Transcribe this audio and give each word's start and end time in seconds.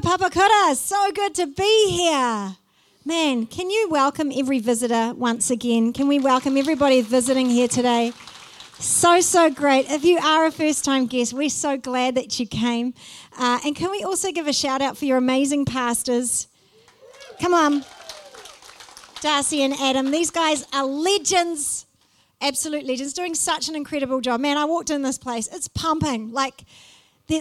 Papakura. 0.00 0.74
So 0.76 1.12
good 1.12 1.34
to 1.34 1.46
be 1.46 1.90
here. 1.90 2.56
Man, 3.04 3.46
can 3.46 3.68
you 3.68 3.88
welcome 3.90 4.32
every 4.34 4.58
visitor 4.58 5.12
once 5.14 5.50
again? 5.50 5.92
Can 5.92 6.08
we 6.08 6.18
welcome 6.18 6.56
everybody 6.56 7.02
visiting 7.02 7.50
here 7.50 7.68
today? 7.68 8.12
So, 8.78 9.20
so 9.20 9.50
great. 9.50 9.90
If 9.90 10.04
you 10.04 10.18
are 10.18 10.46
a 10.46 10.50
first 10.50 10.86
time 10.86 11.06
guest, 11.06 11.34
we're 11.34 11.50
so 11.50 11.76
glad 11.76 12.14
that 12.14 12.40
you 12.40 12.46
came. 12.46 12.94
Uh, 13.38 13.58
and 13.64 13.76
can 13.76 13.90
we 13.90 14.02
also 14.02 14.32
give 14.32 14.46
a 14.46 14.54
shout 14.54 14.80
out 14.80 14.96
for 14.96 15.04
your 15.04 15.18
amazing 15.18 15.66
pastors? 15.66 16.48
Come 17.40 17.52
on. 17.52 17.84
Darcy 19.20 19.62
and 19.62 19.74
Adam. 19.74 20.10
These 20.10 20.30
guys 20.30 20.66
are 20.72 20.86
legends, 20.86 21.84
absolute 22.40 22.86
legends, 22.86 23.12
doing 23.12 23.34
such 23.34 23.68
an 23.68 23.76
incredible 23.76 24.22
job. 24.22 24.40
Man, 24.40 24.56
I 24.56 24.64
walked 24.64 24.88
in 24.88 25.02
this 25.02 25.18
place, 25.18 25.46
it's 25.52 25.68
pumping. 25.68 26.32
Like, 26.32 26.64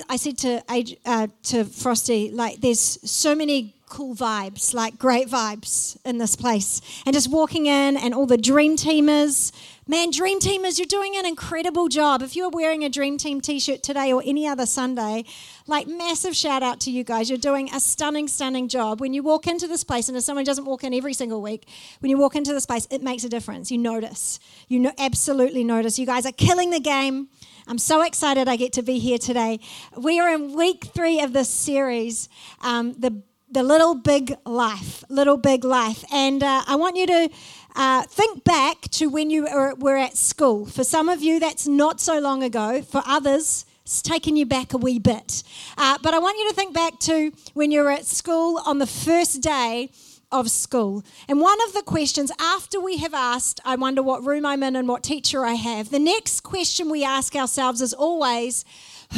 I 0.10 0.16
said 0.18 0.38
to, 0.40 0.64
uh, 1.06 1.28
to 1.44 1.66
Frosty, 1.66 2.32
like, 2.32 2.62
there's 2.62 2.80
so 2.80 3.36
many 3.36 3.76
cool 3.90 4.16
vibes, 4.16 4.74
like 4.74 4.98
great 4.98 5.28
vibes 5.28 5.98
in 6.06 6.20
this 6.20 6.36
place. 6.36 6.80
And 7.06 7.14
just 7.14 7.30
walking 7.30 7.66
in 7.66 7.98
and 7.98 8.14
all 8.14 8.26
the 8.26 8.38
dream 8.38 8.78
teamers. 8.78 9.52
Man, 9.88 10.12
dream 10.12 10.40
teamers, 10.40 10.78
you're 10.78 10.86
doing 10.86 11.18
an 11.18 11.26
incredible 11.26 11.88
job. 11.88 12.22
If 12.22 12.36
you're 12.36 12.50
wearing 12.50 12.84
a 12.84 12.90
dream 12.90 13.18
team 13.18 13.42
t 13.42 13.60
shirt 13.60 13.82
today 13.82 14.14
or 14.14 14.22
any 14.24 14.48
other 14.48 14.68
Sunday, 14.68 15.26
like 15.66 15.88
massive 15.88 16.36
shout 16.36 16.62
out 16.62 16.80
to 16.82 16.92
you 16.92 17.04
guys. 17.04 17.30
You're 17.30 17.40
doing 17.40 17.70
a 17.74 17.80
stunning, 17.80 18.28
stunning 18.28 18.68
job. 18.68 19.02
When 19.02 19.14
you 19.14 19.24
walk 19.24 19.48
into 19.48 19.68
this 19.68 19.84
place, 19.84 20.08
and 20.08 20.16
if 20.16 20.24
someone 20.24 20.46
doesn't 20.46 20.66
walk 20.66 20.84
in 20.84 20.94
every 20.94 21.14
single 21.14 21.42
week, 21.42 21.68
when 22.00 22.12
you 22.12 22.18
walk 22.20 22.36
into 22.36 22.54
this 22.54 22.68
place, 22.68 22.88
it 22.92 23.02
makes 23.02 23.24
a 23.24 23.30
difference. 23.30 23.72
You 23.72 23.80
notice. 23.80 24.40
You 24.68 24.80
know, 24.80 24.92
absolutely 25.00 25.64
notice. 25.64 25.98
You 25.98 26.06
guys 26.06 26.28
are 26.28 26.32
killing 26.32 26.70
the 26.70 26.80
game. 26.80 27.30
I'm 27.70 27.78
so 27.78 28.02
excited 28.02 28.48
I 28.48 28.56
get 28.56 28.74
to 28.74 28.82
be 28.82 28.98
here 28.98 29.20
today. 29.20 29.60
We 29.96 30.20
are 30.20 30.34
in 30.34 30.56
week 30.56 30.86
three 30.86 31.22
of 31.22 31.34
this 31.34 31.50
series, 31.50 32.28
um, 32.62 32.94
the 32.94 33.22
the 33.52 33.62
little 33.62 33.94
big 33.94 34.36
life, 34.44 35.04
little 35.08 35.38
big 35.38 35.64
life. 35.64 36.04
And 36.12 36.42
uh, 36.42 36.64
I 36.66 36.76
want 36.78 36.98
you 36.98 37.06
to 37.06 37.30
uh, 37.76 38.04
think 38.04 38.44
back 38.44 38.82
to 38.94 39.08
when 39.08 39.30
you 39.30 39.44
were, 39.78 39.98
at 39.98 40.18
school. 40.18 40.66
For 40.66 40.84
some 40.84 41.10
of 41.10 41.22
you, 41.22 41.40
that's 41.40 41.68
not 41.68 42.00
so 42.02 42.20
long 42.20 42.42
ago. 42.42 42.82
For 42.82 43.04
others, 43.06 43.66
it's 43.84 44.02
taken 44.02 44.36
you 44.36 44.48
back 44.48 44.74
a 44.74 44.78
wee 44.78 44.98
bit. 44.98 45.44
Uh, 45.78 46.00
but 46.02 46.16
I 46.16 46.20
want 46.20 46.40
you 46.40 46.50
to 46.50 46.56
think 46.56 46.74
back 46.74 47.00
to 47.02 47.32
when 47.54 47.72
you 47.72 47.82
were 47.82 47.92
at 47.92 48.06
school 48.06 48.62
on 48.66 48.80
the 48.80 48.88
first 48.88 49.42
day 49.42 49.92
of 50.32 50.50
school. 50.52 51.04
And 51.28 51.42
one 51.42 51.58
of 51.68 51.74
the 51.74 51.82
questions, 51.82 52.32
after 52.40 52.80
we 52.80 52.98
have 52.98 53.14
asked, 53.14 53.60
I 53.66 53.76
wonder 53.76 54.04
what 54.04 54.26
room 54.26 54.46
I'm 54.46 54.64
in 54.64 54.76
and 54.76 54.88
what 54.88 55.04
teacher 55.04 55.46
I 55.46 55.54
have, 55.54 55.90
the 55.90 56.00
next 56.00 56.42
question 56.42 56.90
we 56.90 57.04
ask 57.04 57.36
ourselves 57.36 57.82
is 57.82 57.94
always, 57.94 58.66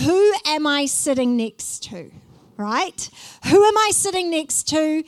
who 0.06 0.34
am 0.46 0.66
I 0.66 0.86
sitting 0.86 1.36
next 1.36 1.84
to? 1.84 2.12
right? 2.62 3.10
Who 3.46 3.66
am 3.66 3.78
I 3.78 3.90
sitting 3.92 4.30
next 4.30 4.68
to? 4.70 5.04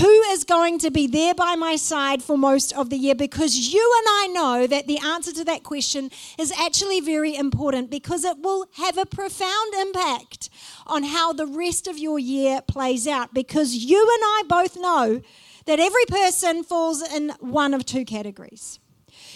Who 0.00 0.20
is 0.30 0.44
going 0.44 0.78
to 0.80 0.90
be 0.90 1.06
there 1.06 1.34
by 1.34 1.54
my 1.54 1.76
side 1.76 2.22
for 2.22 2.38
most 2.38 2.72
of 2.72 2.88
the 2.88 2.96
year? 2.96 3.14
Because 3.14 3.74
you 3.74 3.94
and 3.98 4.06
I 4.08 4.26
know 4.32 4.66
that 4.66 4.86
the 4.86 4.98
answer 4.98 5.32
to 5.32 5.44
that 5.44 5.64
question 5.64 6.10
is 6.38 6.50
actually 6.58 7.00
very 7.00 7.36
important 7.36 7.90
because 7.90 8.24
it 8.24 8.38
will 8.38 8.66
have 8.76 8.96
a 8.96 9.04
profound 9.04 9.74
impact 9.74 10.48
on 10.92 11.04
how 11.04 11.32
the 11.32 11.46
rest 11.46 11.86
of 11.88 11.98
your 11.98 12.18
year 12.18 12.60
plays 12.68 13.08
out. 13.08 13.32
Because 13.32 13.74
you 13.74 14.00
and 14.00 14.22
I 14.22 14.42
both 14.46 14.76
know 14.76 15.22
that 15.64 15.80
every 15.80 16.04
person 16.06 16.62
falls 16.62 17.00
in 17.02 17.30
one 17.40 17.72
of 17.72 17.86
two 17.86 18.04
categories. 18.04 18.78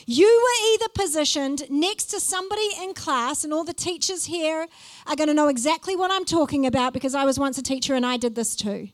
You 0.06 0.26
were 0.26 0.74
either 0.74 0.88
positioned 0.94 1.70
next 1.70 2.06
to 2.06 2.20
somebody 2.20 2.68
in 2.80 2.94
class, 2.94 3.42
and 3.42 3.52
all 3.52 3.64
the 3.64 3.74
teachers 3.74 4.26
here 4.26 4.66
are 5.06 5.16
going 5.16 5.28
to 5.28 5.34
know 5.34 5.48
exactly 5.48 5.96
what 5.96 6.12
I'm 6.12 6.24
talking 6.24 6.66
about 6.66 6.92
because 6.92 7.14
I 7.14 7.24
was 7.24 7.38
once 7.38 7.58
a 7.58 7.62
teacher 7.62 7.94
and 7.94 8.06
I 8.06 8.16
did 8.16 8.34
this 8.34 8.54
too. 8.54 8.88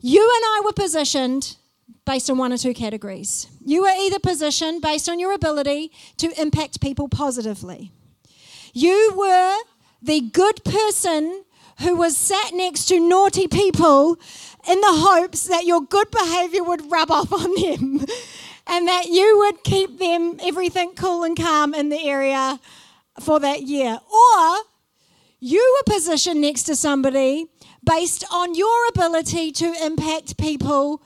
You 0.00 0.20
and 0.20 0.44
I 0.44 0.62
were 0.64 0.72
positioned 0.72 1.56
based 2.04 2.28
on 2.28 2.38
one 2.38 2.52
or 2.52 2.58
two 2.58 2.74
categories. 2.74 3.46
You 3.64 3.82
were 3.82 3.94
either 3.98 4.18
positioned 4.18 4.82
based 4.82 5.08
on 5.08 5.18
your 5.18 5.32
ability 5.32 5.92
to 6.18 6.40
impact 6.40 6.80
people 6.80 7.08
positively. 7.08 7.90
You 8.74 9.14
were 9.16 9.56
the 10.02 10.20
good 10.20 10.62
person 10.64 11.44
who 11.80 11.96
was 11.96 12.16
sat 12.16 12.52
next 12.52 12.86
to 12.86 13.00
naughty 13.00 13.46
people 13.46 14.16
in 14.68 14.80
the 14.80 14.86
hopes 14.90 15.46
that 15.46 15.64
your 15.64 15.80
good 15.80 16.10
behavior 16.10 16.62
would 16.62 16.90
rub 16.90 17.10
off 17.10 17.32
on 17.32 17.54
them 17.54 18.04
and 18.66 18.88
that 18.88 19.06
you 19.06 19.38
would 19.38 19.62
keep 19.64 19.98
them 19.98 20.38
everything 20.42 20.92
cool 20.94 21.24
and 21.24 21.36
calm 21.36 21.74
in 21.74 21.88
the 21.88 22.02
area 22.02 22.58
for 23.20 23.40
that 23.40 23.62
year. 23.62 23.98
Or 24.12 24.56
you 25.40 25.76
were 25.76 25.94
positioned 25.94 26.40
next 26.40 26.64
to 26.64 26.76
somebody 26.76 27.46
based 27.84 28.24
on 28.32 28.54
your 28.54 28.88
ability 28.88 29.52
to 29.52 29.72
impact 29.84 30.36
people 30.36 31.02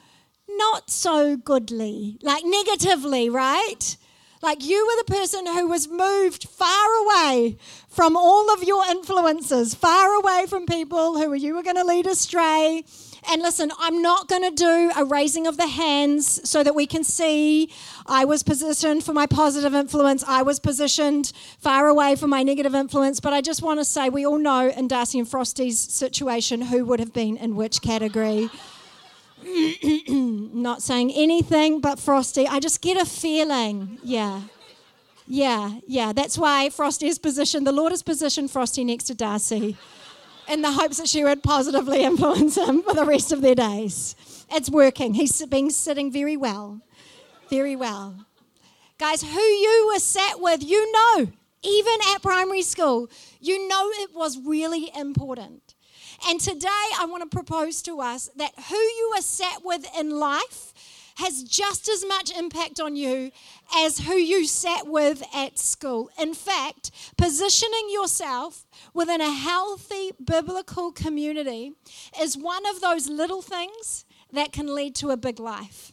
not 0.49 0.91
so 0.91 1.37
goodly, 1.37 2.19
like 2.22 2.44
negatively, 2.44 3.28
right? 3.31 3.97
Like 4.43 4.65
you 4.65 4.85
were 4.85 5.05
the 5.05 5.13
person 5.13 5.47
who 5.47 5.69
was 5.69 5.89
moved 5.89 6.49
far 6.49 6.89
away 7.05 7.57
from 7.89 8.17
all 8.17 8.53
of 8.53 8.65
your 8.65 8.85
influences, 8.87 9.75
far 9.75 10.15
away 10.15 10.47
from 10.49 10.67
people 10.67 11.19
who 11.19 11.33
you 11.33 11.55
were 11.55 11.63
going 11.63 11.77
to 11.77 11.85
lead 11.85 12.07
astray 12.07 12.85
and 13.31 13.41
listen, 13.41 13.71
I'm 13.79 14.03
not 14.03 14.29
going 14.29 14.43
to 14.43 14.51
do 14.51 14.91
a 14.97 15.05
raising 15.05 15.47
of 15.47 15.57
the 15.57 15.67
hands 15.67 16.49
so 16.49 16.65
that 16.65 16.75
we 16.75 16.87
can 16.87 17.05
see 17.05 17.71
I 18.07 18.25
was 18.25 18.43
positioned 18.43 19.05
for 19.05 19.13
my 19.13 19.27
positive 19.27 19.75
influence, 19.75 20.25
I 20.27 20.43
was 20.43 20.59
positioned 20.59 21.33
far 21.59 21.87
away 21.87 22.17
from 22.17 22.31
my 22.31 22.43
negative 22.43 22.75
influence. 22.75 23.21
But 23.21 23.33
I 23.33 23.41
just 23.41 23.63
want 23.63 23.79
to 23.79 23.85
say 23.85 24.09
we 24.09 24.27
all 24.27 24.39
know 24.39 24.69
in 24.69 24.89
Darcy 24.89 25.19
and 25.21 25.29
Frosty's 25.29 25.79
situation 25.79 26.63
who 26.63 26.85
would 26.85 26.99
have 26.99 27.13
been 27.13 27.37
in 27.37 27.55
which 27.55 27.81
category. 27.81 28.51
not 30.09 30.83
saying 30.83 31.13
anything 31.15 31.81
but 31.81 31.99
Frosty. 31.99 32.47
I 32.47 32.61
just 32.61 32.81
get 32.81 32.97
a 32.97 33.05
feeling. 33.05 33.99
Yeah. 34.03 34.43
Yeah, 35.27 35.79
yeah. 35.87 36.13
That's 36.13 36.37
why 36.37 36.71
Frosty 36.71 37.07
is 37.07 37.19
positioned, 37.19 37.67
the 37.67 37.73
Lord 37.73 37.93
has 37.93 38.03
positioned 38.03 38.51
Frosty 38.51 38.85
next 38.85 39.05
to 39.05 39.15
Darcy 39.15 39.77
in 40.49 40.63
the 40.63 40.73
hopes 40.73 40.99
that 40.99 41.09
she 41.09 41.25
would 41.25 41.43
positively 41.43 42.03
influence 42.05 42.57
him 42.57 42.83
for 42.83 42.95
the 42.95 43.05
rest 43.05 43.33
of 43.33 43.41
their 43.41 43.55
days. 43.55 44.17
It's 44.51 44.71
working. 44.71 45.15
He's 45.15 45.45
been 45.47 45.71
sitting 45.71 46.13
very 46.13 46.37
well. 46.37 46.81
Very 47.49 47.77
well. 47.77 48.27
Guys, 48.99 49.23
who 49.23 49.41
you 49.41 49.91
were 49.93 49.99
sat 50.01 50.41
with, 50.41 50.63
you 50.63 50.93
know, 50.93 51.29
even 51.63 51.99
at 52.13 52.23
primary 52.23 52.63
school, 52.63 53.09
you 53.41 53.69
know 53.69 53.89
it 53.95 54.11
was 54.15 54.39
really 54.39 54.91
important. 54.97 55.62
And 56.28 56.41
today 56.41 56.69
I 56.99 57.06
want 57.09 57.22
to 57.22 57.28
propose 57.28 57.83
to 57.83 58.00
us 58.00 58.31
that 58.37 58.53
who 58.69 58.77
you 58.77 59.15
are 59.16 59.22
sat 59.22 59.65
with 59.65 59.87
in 59.99 60.10
life 60.10 60.72
has 61.16 61.43
just 61.43 61.88
as 61.88 62.05
much 62.06 62.37
impact 62.37 62.81
on 62.81 62.97
you 62.97 63.31
as 63.77 63.99
who 63.99 64.15
you 64.15 64.47
sat 64.47 64.87
with 64.87 65.22
at 65.34 65.59
school. 65.59 66.11
In 66.19 66.34
fact, 66.34 66.91
positioning 67.16 67.88
yourself 67.91 68.65
within 68.94 69.21
a 69.21 69.31
healthy 69.31 70.12
biblical 70.25 70.93
community 70.93 71.72
is 72.19 72.37
one 72.37 72.65
of 72.66 72.81
those 72.81 73.09
little 73.09 73.43
things 73.43 74.05
that 74.32 74.53
can 74.53 74.75
lead 74.75 74.94
to 74.97 75.11
a 75.11 75.16
big 75.16 75.38
life. 75.38 75.93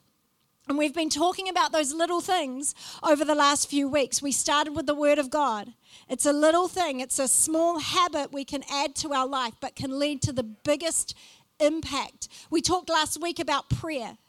And 0.69 0.77
we've 0.77 0.93
been 0.93 1.09
talking 1.09 1.49
about 1.49 1.71
those 1.71 1.95
little 1.95 2.21
things 2.21 2.75
over 3.01 3.25
the 3.25 3.33
last 3.33 3.67
few 3.67 3.89
weeks. 3.89 4.21
We 4.21 4.31
started 4.31 4.75
with 4.75 4.85
the 4.85 4.93
Word 4.93 5.17
of 5.17 5.31
God. 5.31 5.73
It's 6.07 6.27
a 6.27 6.31
little 6.31 6.67
thing, 6.67 6.99
it's 6.99 7.17
a 7.17 7.27
small 7.27 7.79
habit 7.79 8.31
we 8.31 8.45
can 8.45 8.63
add 8.71 8.95
to 8.97 9.11
our 9.11 9.25
life, 9.25 9.55
but 9.59 9.75
can 9.75 9.97
lead 9.97 10.21
to 10.21 10.31
the 10.31 10.43
biggest 10.43 11.15
impact. 11.59 12.27
We 12.51 12.61
talked 12.61 12.87
last 12.87 13.19
week 13.19 13.39
about 13.39 13.71
prayer 13.71 14.19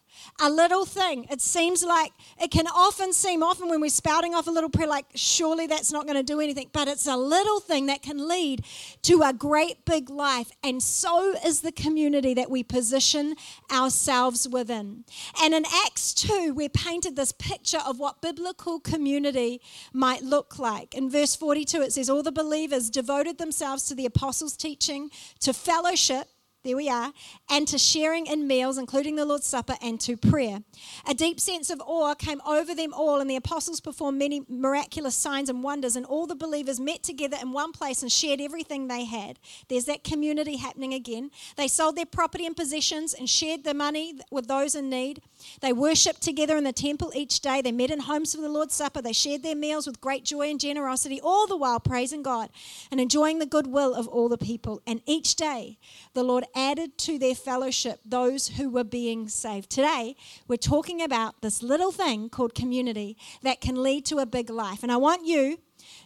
a 0.41 0.51
little 0.51 0.85
thing. 0.85 1.27
It 1.31 1.41
seems 1.41 1.85
like 1.85 2.13
it 2.41 2.51
can 2.51 2.67
often 2.67 3.13
seem, 3.13 3.43
often 3.43 3.69
when 3.69 3.81
we're 3.81 3.91
spouting 3.91 4.35
off 4.35 4.47
a 4.47 4.51
little 4.51 4.71
prayer, 4.71 4.89
like 4.89 5.07
surely 5.15 5.67
that's 5.67 5.93
not 5.93 6.07
going 6.07 6.17
to 6.17 6.23
do 6.23 6.41
anything. 6.41 6.71
But 6.73 6.89
it's 6.89 7.07
a 7.07 7.17
little 7.17 7.61
thing 7.61 7.87
that 7.87 8.03
can 8.03 8.29
lead 8.29 8.65
to 9.03 9.23
a 9.23 9.33
great 9.33 9.85
big 9.85 10.11
life. 10.11 10.51
And 10.63 10.83
so 10.83 11.35
is 11.45 11.61
the 11.61 11.73
community 11.73 12.35
that 12.35 12.51
we 12.51 12.63
position 12.63 13.35
ourselves 13.71 14.49
within. 14.49 15.05
And 15.43 15.55
in 15.55 15.65
Acts 15.85 16.15
2, 16.15 16.55
we're 16.55 16.69
painted 16.69 17.17
this 17.17 17.33
picture 17.33 17.81
of 17.87 17.99
what 17.99 18.23
biblical 18.23 18.81
community 18.81 19.61
might 19.93 20.23
look 20.23 20.59
like. 20.59 20.95
In 20.95 21.11
verse 21.11 21.37
42, 21.37 21.83
it 21.83 21.93
says, 21.93 22.11
All 22.11 22.23
the 22.23 22.33
believers 22.33 22.91
devoted 22.91 23.39
themselves 23.39 23.85
to 23.89 23.95
the 23.95 24.07
apostles' 24.07 24.57
teaching, 24.57 25.11
to 25.41 25.53
fellowship 25.53 26.29
there 26.63 26.77
we 26.77 26.91
are, 26.91 27.13
and 27.49 27.67
to 27.69 27.79
sharing 27.79 28.27
in 28.27 28.47
meals, 28.47 28.77
including 28.77 29.17
the 29.17 29.25
Lord's 29.25 29.47
Supper, 29.47 29.77
and 29.81 29.99
to 30.01 30.17
prayer. 30.17 30.61
A 31.09 31.15
deep 31.15 31.41
sense 31.41 31.71
of 31.71 31.81
awe 31.87 32.15
came 32.15 32.41
over 32.47 32.75
them 32.75 32.93
all, 32.93 33.21
and 33.21 33.31
the 33.31 33.37
apostles 33.37 33.81
performed 33.81 34.19
many 34.19 34.43
miraculous 34.49 35.15
signs 35.15 35.49
and 35.49 35.63
wonders, 35.63 35.97
and 35.97 36.05
all 36.05 36.27
the 36.27 36.35
believers 36.35 36.79
met 36.79 37.03
together 37.03 37.39
in 37.41 37.53
one 37.53 37.73
place 37.73 38.03
and 38.03 38.13
shared 38.13 38.41
everything 38.41 38.89
they 38.89 39.05
had. 39.05 39.39
There's 39.69 39.87
that 39.87 40.05
community 40.05 40.57
happening 40.57 40.93
again. 40.93 41.31
They 41.57 41.69
sold 41.69 41.97
their 41.97 42.07
property 42.07 42.45
and 42.45 42.57
possessions 42.57 43.15
and 43.15 43.29
shared 43.29 43.65
the 43.65 43.75
money 43.75 44.19
with 44.31 44.47
those 44.47 44.75
in 44.75 44.91
need. 44.91 45.23
They 45.61 45.73
worshipped 45.73 46.23
together 46.23 46.57
in 46.57 46.65
the 46.65 46.73
temple 46.73 47.13
each 47.15 47.41
day. 47.41 47.61
They 47.63 47.73
met 47.73 47.91
in 47.91 48.01
homes 48.01 48.35
for 48.35 48.41
the 48.41 48.49
Lord's 48.49 48.75
Supper. 48.75 49.03
They 49.03 49.13
shared 49.13 49.43
their 49.43 49.55
meals 49.57 49.87
with 49.87 50.01
great 50.01 50.25
joy 50.25 50.51
and 50.51 50.61
generosity, 50.61 51.21
all 51.23 51.47
the 51.47 51.57
while 51.57 51.81
praising 51.81 52.23
God 52.23 52.51
and 52.91 53.01
enjoying 53.01 53.39
the 53.39 53.47
goodwill 53.47 53.95
of 53.95 54.09
all 54.09 54.29
the 54.29 54.39
people. 54.39 54.83
And 54.87 55.03
each 55.07 55.37
day, 55.37 55.79
the 56.15 56.23
Lord 56.23 56.45
added 56.55 56.99
to 56.99 57.19
their 57.19 57.35
fellowship 57.35 58.01
those 58.05 58.49
who 58.49 58.71
were 58.71 58.85
being 58.85 59.29
saved. 59.29 59.71
Today, 59.71 60.17
we're 60.49 60.57
talking 60.57 61.03
about 61.03 61.41
this 61.43 61.63
little 61.63 61.93
thing 61.93 62.29
called 62.29 62.55
community 62.55 63.17
that 63.43 63.61
can 63.61 63.83
lead 63.83 64.05
to 64.07 64.19
a 64.19 64.27
big 64.27 64.51
life. 64.51 64.83
And 64.83 64.93
I 64.93 64.97
want 64.97 65.27
you 65.27 65.59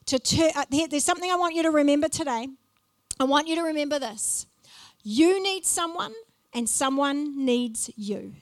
to 0.07 0.19
turn, 0.19 0.51
uh, 0.55 0.65
there's 0.71 1.05
something 1.05 1.31
I 1.31 1.37
want 1.37 1.55
you 1.55 1.63
to 1.63 1.71
remember 1.71 2.09
today. 2.09 2.49
I 3.19 3.25
want 3.25 3.49
you 3.49 3.57
to 3.57 3.63
remember 3.63 3.99
this. 3.99 4.47
You 5.03 5.43
need 5.43 5.65
someone, 5.67 6.15
and 6.53 6.69
someone 6.69 7.45
needs 7.45 7.91
you. 7.97 8.35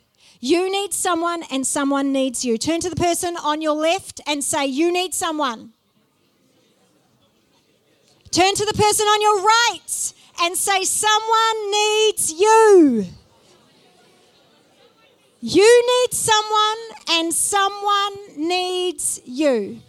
You 0.44 0.73
need 0.73 0.93
someone, 0.93 1.44
and 1.53 1.65
someone 1.65 2.11
needs 2.12 2.44
you. 2.44 2.59
Turn 2.59 2.81
to 2.81 2.91
the 2.91 2.97
person 2.97 3.37
on 3.37 3.62
your 3.62 3.77
left 3.77 4.21
and 4.27 4.43
say, 4.43 4.67
You 4.67 4.93
need 4.93 5.15
someone. 5.15 5.73
Turn 8.33 8.53
to 8.56 8.65
the 8.65 8.75
person 8.75 9.06
on 9.06 9.23
your 9.23 9.41
right 9.41 10.12
and 10.41 10.56
say, 10.56 10.83
Someone 10.83 11.71
needs 11.71 12.33
you. 12.33 13.06
You 15.41 15.87
need 15.93 16.12
someone, 16.12 16.99
and 17.11 17.33
someone 17.33 18.15
needs 18.37 19.21
you. 19.25 19.81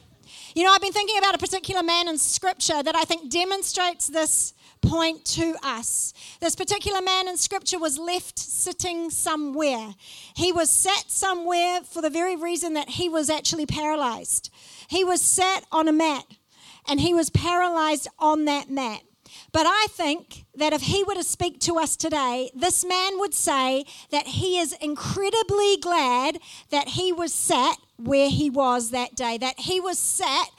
You 0.53 0.63
know, 0.63 0.71
I've 0.71 0.81
been 0.81 0.93
thinking 0.93 1.17
about 1.17 1.33
a 1.33 1.39
particular 1.39 1.81
man 1.81 2.07
in 2.07 2.19
scripture 2.19 2.83
that 2.83 2.95
I 2.95 3.05
think 3.05 3.31
demonstrates 3.31 4.05
this 4.05 4.53
point 4.83 5.25
to 5.25 5.55
us. 5.63 6.13
This 6.39 6.55
particular 6.55 7.01
man 7.01 7.27
in 7.27 7.37
scripture 7.37 7.79
was 7.79 7.97
left 7.97 8.37
sitting 8.37 9.09
somewhere. 9.09 9.95
He 10.35 10.51
was 10.51 10.69
sat 10.69 11.09
somewhere 11.09 11.81
for 11.81 12.01
the 12.01 12.09
very 12.09 12.35
reason 12.35 12.73
that 12.73 12.89
he 12.89 13.09
was 13.09 13.29
actually 13.29 13.65
paralyzed. 13.65 14.51
He 14.89 15.03
was 15.03 15.21
sat 15.21 15.65
on 15.71 15.87
a 15.87 15.93
mat 15.93 16.25
and 16.87 16.99
he 16.99 17.13
was 17.13 17.29
paralyzed 17.29 18.07
on 18.19 18.45
that 18.45 18.69
mat. 18.69 19.01
But 19.51 19.65
I 19.67 19.87
think 19.89 20.45
that 20.55 20.73
if 20.73 20.81
he 20.81 21.03
were 21.03 21.15
to 21.15 21.23
speak 21.23 21.59
to 21.61 21.77
us 21.77 21.95
today, 21.95 22.51
this 22.55 22.83
man 22.83 23.19
would 23.19 23.33
say 23.33 23.85
that 24.11 24.27
he 24.27 24.59
is 24.59 24.73
incredibly 24.73 25.77
glad 25.77 26.39
that 26.71 26.89
he 26.89 27.11
was 27.11 27.33
sat 27.33 27.77
where 27.97 28.29
he 28.29 28.49
was 28.49 28.89
that 28.91 29.15
day, 29.15 29.37
that 29.37 29.59
he 29.59 29.79
was 29.79 29.97
sat 29.97 30.49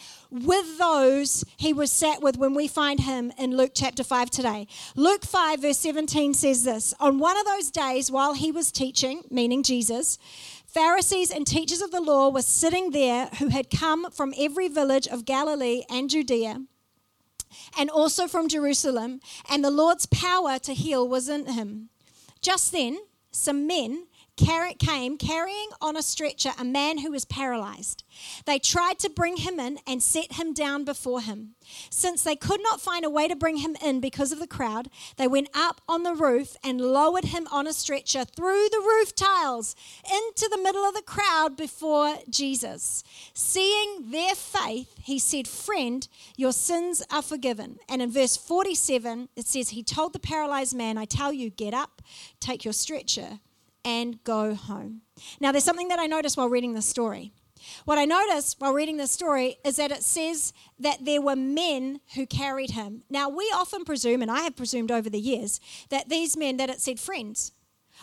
with 0.42 0.78
those 0.78 1.44
he 1.56 1.72
was 1.72 1.92
sat 1.92 2.20
with 2.20 2.36
when 2.36 2.54
we 2.54 2.66
find 2.66 3.00
him 3.00 3.32
in 3.38 3.56
Luke 3.56 3.70
chapter 3.72 4.02
5 4.02 4.30
today. 4.30 4.66
Luke 4.96 5.24
5, 5.24 5.60
verse 5.60 5.78
17 5.78 6.34
says 6.34 6.64
this 6.64 6.92
On 6.98 7.18
one 7.18 7.38
of 7.38 7.46
those 7.46 7.70
days 7.70 8.10
while 8.10 8.34
he 8.34 8.50
was 8.50 8.72
teaching, 8.72 9.22
meaning 9.30 9.62
Jesus, 9.62 10.18
Pharisees 10.66 11.30
and 11.30 11.46
teachers 11.46 11.80
of 11.80 11.92
the 11.92 12.00
law 12.00 12.30
were 12.30 12.42
sitting 12.42 12.90
there 12.90 13.26
who 13.38 13.48
had 13.48 13.70
come 13.70 14.10
from 14.10 14.34
every 14.36 14.66
village 14.66 15.06
of 15.06 15.24
Galilee 15.24 15.84
and 15.88 16.10
Judea 16.10 16.62
and 17.78 17.88
also 17.88 18.26
from 18.26 18.48
Jerusalem, 18.48 19.20
and 19.48 19.64
the 19.64 19.70
Lord's 19.70 20.06
power 20.06 20.58
to 20.58 20.74
heal 20.74 21.06
was 21.06 21.28
in 21.28 21.46
him. 21.46 21.90
Just 22.40 22.72
then, 22.72 22.98
some 23.30 23.68
men 23.68 24.06
came 24.36 25.16
carrying 25.16 25.68
on 25.80 25.96
a 25.96 26.02
stretcher 26.02 26.50
a 26.58 26.64
man 26.64 26.98
who 26.98 27.10
was 27.10 27.24
paralyzed. 27.24 28.04
They 28.46 28.58
tried 28.58 28.98
to 29.00 29.10
bring 29.10 29.38
him 29.38 29.60
in 29.60 29.78
and 29.86 30.02
set 30.02 30.32
him 30.32 30.52
down 30.52 30.84
before 30.84 31.20
him. 31.20 31.54
Since 31.90 32.22
they 32.22 32.36
could 32.36 32.60
not 32.62 32.80
find 32.80 33.04
a 33.04 33.10
way 33.10 33.28
to 33.28 33.36
bring 33.36 33.58
him 33.58 33.76
in 33.82 34.00
because 34.00 34.32
of 34.32 34.38
the 34.38 34.46
crowd, 34.46 34.90
they 35.16 35.28
went 35.28 35.48
up 35.54 35.80
on 35.88 36.02
the 36.02 36.14
roof 36.14 36.56
and 36.62 36.80
lowered 36.80 37.26
him 37.26 37.46
on 37.50 37.66
a 37.66 37.72
stretcher 37.72 38.24
through 38.24 38.68
the 38.70 38.82
roof 38.84 39.14
tiles 39.14 39.74
into 40.04 40.48
the 40.50 40.62
middle 40.62 40.84
of 40.84 40.94
the 40.94 41.02
crowd 41.02 41.56
before 41.56 42.16
Jesus. 42.28 43.02
Seeing 43.32 44.10
their 44.10 44.34
faith, 44.34 44.94
he 45.02 45.18
said, 45.18 45.48
Friend, 45.48 46.06
your 46.36 46.52
sins 46.52 47.02
are 47.10 47.22
forgiven. 47.22 47.78
And 47.88 48.02
in 48.02 48.10
verse 48.10 48.36
47, 48.36 49.28
it 49.36 49.46
says, 49.46 49.70
He 49.70 49.82
told 49.82 50.12
the 50.12 50.18
paralyzed 50.18 50.76
man, 50.76 50.98
I 50.98 51.04
tell 51.04 51.32
you, 51.32 51.50
get 51.50 51.74
up, 51.74 52.02
take 52.40 52.64
your 52.64 52.72
stretcher 52.74 53.40
and 53.84 54.22
go 54.24 54.54
home. 54.54 55.02
Now, 55.40 55.52
there's 55.52 55.64
something 55.64 55.88
that 55.88 55.98
I 55.98 56.06
noticed 56.06 56.36
while 56.36 56.48
reading 56.48 56.74
this 56.74 56.86
story. 56.86 57.32
What 57.84 57.98
I 57.98 58.04
noticed 58.04 58.56
while 58.58 58.74
reading 58.74 58.96
this 58.96 59.10
story 59.10 59.56
is 59.64 59.76
that 59.76 59.90
it 59.90 60.02
says 60.02 60.52
that 60.78 61.04
there 61.04 61.22
were 61.22 61.36
men 61.36 62.00
who 62.14 62.26
carried 62.26 62.70
him. 62.72 63.04
Now, 63.08 63.28
we 63.28 63.44
often 63.54 63.84
presume, 63.84 64.22
and 64.22 64.30
I 64.30 64.40
have 64.40 64.56
presumed 64.56 64.90
over 64.90 65.08
the 65.08 65.20
years, 65.20 65.60
that 65.90 66.08
these 66.08 66.36
men, 66.36 66.56
that 66.58 66.70
it 66.70 66.80
said 66.80 67.00
friends. 67.00 67.52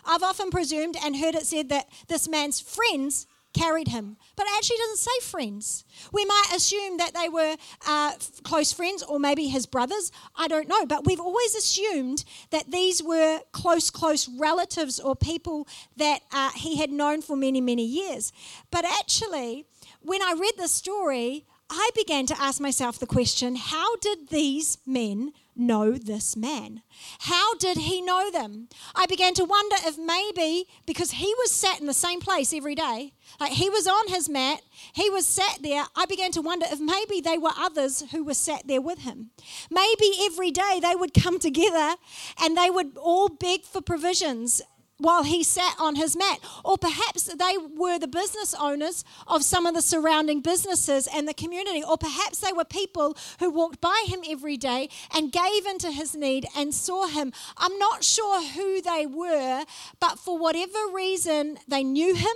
I've 0.06 0.24
often 0.24 0.50
presumed 0.50 0.96
and 1.04 1.18
heard 1.18 1.36
it 1.36 1.46
said 1.46 1.70
that 1.70 1.90
this 2.08 2.28
man's 2.28 2.60
friends 2.60 3.28
carried 3.54 3.90
him. 3.90 4.18
But 4.36 4.46
it 4.48 4.54
actually 4.58 4.78
doesn't 4.78 4.98
say 4.98 5.20
friends. 5.22 5.86
We 6.12 6.26
might 6.26 6.52
assume 6.56 6.98
that 6.98 7.14
they 7.14 7.30
were 7.30 7.56
uh, 7.88 8.14
close 8.44 8.72
friends 8.72 9.04
or 9.04 9.20
maybe 9.20 9.48
his 9.48 9.66
brothers. 9.66 10.12
I 10.36 10.48
don't 10.48 10.68
know. 10.68 10.86
But 10.86 11.06
we've 11.06 11.20
always 11.20 11.56
assumed 11.56 12.24
that 12.52 12.72
these 12.72 13.04
were 13.04 13.42
close, 13.52 13.90
close 13.90 14.30
relatives 14.30 15.00
or 15.00 15.16
people 15.16 15.68
that 15.98 16.22
uh, 16.32 16.52
he 16.56 16.78
had 16.78 16.92
known 16.92 17.22
for 17.22 17.36
many, 17.36 17.62
many 17.62 17.86
years. 17.86 18.32
But 18.72 18.86
actually, 18.86 19.66
when 20.02 20.22
I 20.22 20.36
read 20.40 20.54
the 20.58 20.68
story, 20.68 21.46
I 21.70 21.90
began 21.96 22.26
to 22.28 22.42
ask 22.42 22.60
myself 22.60 23.00
the 23.00 23.08
question 23.08 23.56
how 23.56 23.96
did 23.98 24.30
these 24.30 24.78
men 24.86 25.32
know 25.56 25.92
this 25.92 26.36
man? 26.36 26.82
How 27.20 27.56
did 27.56 27.78
he 27.78 28.02
know 28.02 28.32
them? 28.32 28.70
I 28.96 29.06
began 29.06 29.34
to 29.36 29.46
wonder 29.46 29.76
if 29.86 29.98
maybe 29.98 30.68
because 30.86 31.12
he 31.12 31.34
was 31.40 31.52
sat 31.52 31.80
in 31.80 31.88
the 31.88 31.94
same 31.94 32.20
place 32.20 32.54
every 32.54 32.76
day, 32.76 33.14
like 33.40 33.54
he 33.54 33.70
was 33.70 33.88
on 33.88 34.08
his 34.08 34.30
mat, 34.30 34.62
he 34.94 35.10
was 35.10 35.26
sat 35.26 35.60
there. 35.62 35.86
I 35.96 36.06
began 36.06 36.32
to 36.32 36.42
wonder 36.42 36.66
if 36.70 36.80
maybe 36.80 37.22
they 37.22 37.38
were 37.38 37.52
others 37.58 38.04
who 38.12 38.24
were 38.24 38.34
sat 38.34 38.68
there 38.68 38.82
with 38.82 39.00
him. 39.00 39.32
Maybe 39.70 40.14
every 40.22 40.52
day 40.52 40.80
they 40.82 40.96
would 40.96 41.14
come 41.14 41.40
together 41.52 41.96
and 42.42 42.58
they 42.58 42.70
would 42.70 42.98
all 42.98 43.30
beg 43.30 43.64
for 43.64 43.82
provisions 43.82 44.62
while 45.02 45.24
he 45.24 45.44
sat 45.44 45.76
on 45.80 45.96
his 45.96 46.16
mat. 46.16 46.40
Or 46.64 46.78
perhaps 46.78 47.24
they 47.24 47.58
were 47.58 48.00
the 48.00 48.08
business 48.08 48.54
owners 48.60 49.04
of 49.28 49.44
some 49.44 49.66
of 49.66 49.74
the 49.74 49.82
surrounding 49.82 50.42
businesses 50.42 51.08
and 51.14 51.28
the 51.28 51.34
community. 51.34 51.84
Or 51.84 51.98
perhaps 51.98 52.40
they 52.40 52.54
were 52.54 52.66
people 52.66 53.18
who 53.40 53.50
walked 53.50 53.82
by 53.82 54.04
him 54.08 54.22
every 54.30 54.58
day 54.58 54.90
and 55.14 55.32
gave 55.32 55.66
into 55.66 55.92
his 55.92 56.16
need 56.16 56.46
and 56.56 56.74
saw 56.74 57.08
him. 57.08 57.34
I'm 57.58 57.78
not 57.78 58.04
sure 58.04 58.42
who 58.42 58.82
they 58.82 59.06
were, 59.06 59.66
but 60.00 60.20
for 60.20 60.38
whatever 60.38 60.80
reason, 60.94 61.58
they 61.68 61.84
knew 61.84 62.16
him. 62.16 62.36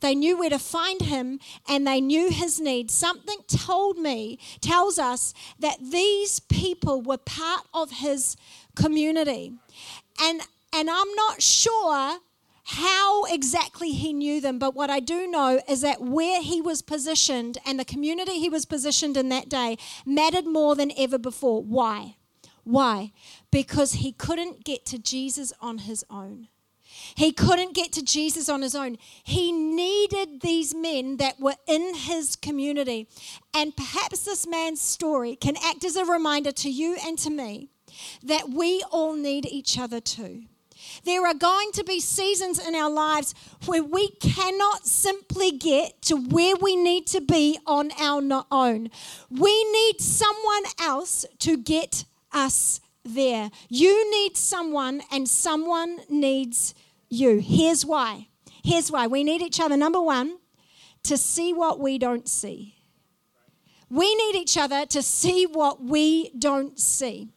They 0.00 0.14
knew 0.16 0.36
where 0.36 0.50
to 0.50 0.58
find 0.58 1.00
him 1.00 1.38
and 1.68 1.86
they 1.86 2.00
knew 2.00 2.30
his 2.30 2.60
need. 2.60 2.90
Something 2.90 3.38
told 3.46 3.98
me, 3.98 4.38
tells 4.60 4.98
us 4.98 5.32
that 5.60 5.78
these 5.80 6.40
people 6.40 7.00
were 7.00 7.18
part 7.18 7.62
of 7.72 7.92
his 7.92 8.36
community. 8.74 9.52
And 10.20 10.42
and 10.72 10.88
I'm 10.90 11.14
not 11.14 11.42
sure 11.42 12.18
how 12.64 13.24
exactly 13.24 13.92
he 13.92 14.12
knew 14.12 14.40
them, 14.40 14.58
but 14.58 14.74
what 14.74 14.90
I 14.90 15.00
do 15.00 15.26
know 15.26 15.60
is 15.68 15.80
that 15.80 16.00
where 16.00 16.40
he 16.40 16.60
was 16.60 16.82
positioned 16.82 17.58
and 17.66 17.78
the 17.78 17.84
community 17.84 18.38
he 18.38 18.48
was 18.48 18.64
positioned 18.64 19.16
in 19.16 19.28
that 19.30 19.48
day 19.48 19.76
mattered 20.06 20.46
more 20.46 20.76
than 20.76 20.92
ever 20.96 21.18
before. 21.18 21.62
Why? 21.62 22.16
Why? 22.62 23.12
Because 23.50 23.94
he 23.94 24.12
couldn't 24.12 24.64
get 24.64 24.86
to 24.86 24.98
Jesus 24.98 25.52
on 25.60 25.78
his 25.78 26.04
own. 26.10 26.48
He 27.14 27.32
couldn't 27.32 27.74
get 27.74 27.92
to 27.92 28.02
Jesus 28.02 28.48
on 28.48 28.62
his 28.62 28.74
own. 28.74 28.98
He 29.24 29.52
needed 29.52 30.40
these 30.40 30.74
men 30.74 31.16
that 31.16 31.40
were 31.40 31.54
in 31.66 31.94
his 31.94 32.36
community. 32.36 33.08
And 33.54 33.76
perhaps 33.76 34.24
this 34.24 34.46
man's 34.46 34.80
story 34.80 35.36
can 35.36 35.56
act 35.64 35.84
as 35.84 35.96
a 35.96 36.04
reminder 36.04 36.52
to 36.52 36.70
you 36.70 36.96
and 37.04 37.18
to 37.18 37.30
me 37.30 37.68
that 38.22 38.50
we 38.50 38.84
all 38.90 39.14
need 39.14 39.46
each 39.46 39.78
other 39.78 40.00
too. 40.00 40.44
There 41.04 41.26
are 41.26 41.34
going 41.34 41.72
to 41.72 41.84
be 41.84 42.00
seasons 42.00 42.58
in 42.58 42.74
our 42.74 42.90
lives 42.90 43.34
where 43.66 43.82
we 43.82 44.08
cannot 44.20 44.86
simply 44.86 45.50
get 45.52 46.02
to 46.02 46.16
where 46.16 46.56
we 46.56 46.76
need 46.76 47.06
to 47.08 47.20
be 47.20 47.58
on 47.66 47.90
our 47.98 48.44
own. 48.50 48.90
We 49.30 49.64
need 49.72 50.00
someone 50.00 50.64
else 50.80 51.26
to 51.40 51.56
get 51.56 52.04
us 52.32 52.80
there. 53.04 53.50
You 53.68 54.10
need 54.10 54.36
someone, 54.36 55.02
and 55.10 55.28
someone 55.28 56.00
needs 56.08 56.74
you. 57.08 57.38
Here's 57.38 57.84
why. 57.84 58.28
Here's 58.62 58.90
why. 58.90 59.06
We 59.06 59.24
need 59.24 59.42
each 59.42 59.60
other. 59.60 59.76
Number 59.76 60.00
one, 60.00 60.38
to 61.04 61.16
see 61.16 61.52
what 61.52 61.80
we 61.80 61.98
don't 61.98 62.28
see. 62.28 62.76
We 63.88 64.14
need 64.14 64.36
each 64.36 64.56
other 64.56 64.86
to 64.86 65.02
see 65.02 65.46
what 65.46 65.82
we 65.82 66.30
don't 66.38 66.78
see. 66.78 67.28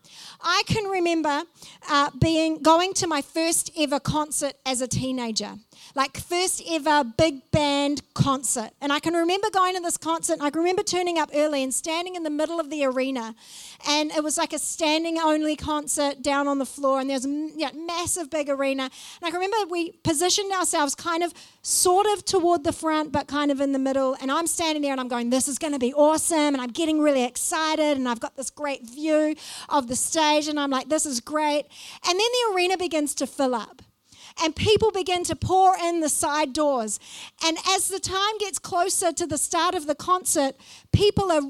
I 0.43 0.63
can 0.67 0.85
remember 0.85 1.43
uh, 1.89 2.09
being 2.19 2.61
going 2.61 2.93
to 2.95 3.07
my 3.07 3.21
first 3.21 3.71
ever 3.77 3.99
concert 3.99 4.53
as 4.65 4.81
a 4.81 4.87
teenager 4.87 5.53
like 5.95 6.17
first 6.17 6.63
ever 6.69 7.03
big 7.03 7.51
band 7.51 8.01
concert. 8.13 8.71
And 8.81 8.91
I 8.91 8.99
can 8.99 9.13
remember 9.13 9.49
going 9.51 9.75
to 9.75 9.81
this 9.81 9.97
concert, 9.97 10.39
I 10.41 10.49
can 10.49 10.59
remember 10.59 10.81
turning 10.83 11.19
up 11.19 11.29
early 11.35 11.63
and 11.63 11.73
standing 11.73 12.15
in 12.15 12.23
the 12.23 12.29
middle 12.29 12.59
of 12.59 12.69
the 12.69 12.83
arena. 12.85 13.35
And 13.87 14.11
it 14.11 14.23
was 14.23 14.37
like 14.37 14.53
a 14.53 14.59
standing 14.59 15.19
only 15.19 15.55
concert 15.55 16.21
down 16.21 16.47
on 16.47 16.57
the 16.57 16.65
floor, 16.65 16.99
and 16.99 17.09
there's 17.09 17.25
a 17.25 17.49
yeah, 17.55 17.71
massive 17.75 18.29
big 18.29 18.49
arena. 18.49 18.83
And 18.83 18.91
I 19.21 19.29
can 19.29 19.39
remember 19.39 19.69
we 19.69 19.91
positioned 20.03 20.51
ourselves 20.51 20.95
kind 20.95 21.23
of 21.23 21.33
sort 21.61 22.07
of 22.07 22.25
toward 22.25 22.63
the 22.63 22.73
front, 22.73 23.11
but 23.11 23.27
kind 23.27 23.51
of 23.51 23.61
in 23.61 23.71
the 23.71 23.79
middle. 23.79 24.15
And 24.21 24.31
I'm 24.31 24.47
standing 24.47 24.81
there 24.81 24.91
and 24.91 25.01
I'm 25.01 25.07
going, 25.07 25.29
This 25.29 25.47
is 25.47 25.59
going 25.59 25.73
to 25.73 25.79
be 25.79 25.93
awesome. 25.93 26.53
And 26.53 26.61
I'm 26.61 26.71
getting 26.71 27.01
really 27.01 27.23
excited, 27.23 27.97
and 27.97 28.09
I've 28.09 28.19
got 28.19 28.35
this 28.35 28.49
great 28.49 28.87
view 28.89 29.35
of 29.69 29.87
the 29.87 29.95
stage, 29.95 30.47
and 30.47 30.59
I'm 30.59 30.71
like, 30.71 30.89
This 30.89 31.05
is 31.05 31.19
great. 31.19 31.65
And 32.07 32.11
then 32.11 32.17
the 32.17 32.55
arena 32.55 32.77
begins 32.77 33.13
to 33.15 33.27
fill 33.27 33.53
up 33.53 33.81
and 34.41 34.55
people 34.55 34.91
begin 34.91 35.23
to 35.25 35.35
pour 35.35 35.75
in 35.77 35.99
the 35.99 36.09
side 36.09 36.53
doors. 36.53 36.99
And 37.45 37.57
as 37.69 37.87
the 37.87 37.99
time 37.99 38.37
gets 38.39 38.59
closer 38.59 39.11
to 39.11 39.27
the 39.27 39.37
start 39.37 39.75
of 39.75 39.87
the 39.87 39.95
concert, 39.95 40.55
people 40.91 41.31
are 41.31 41.41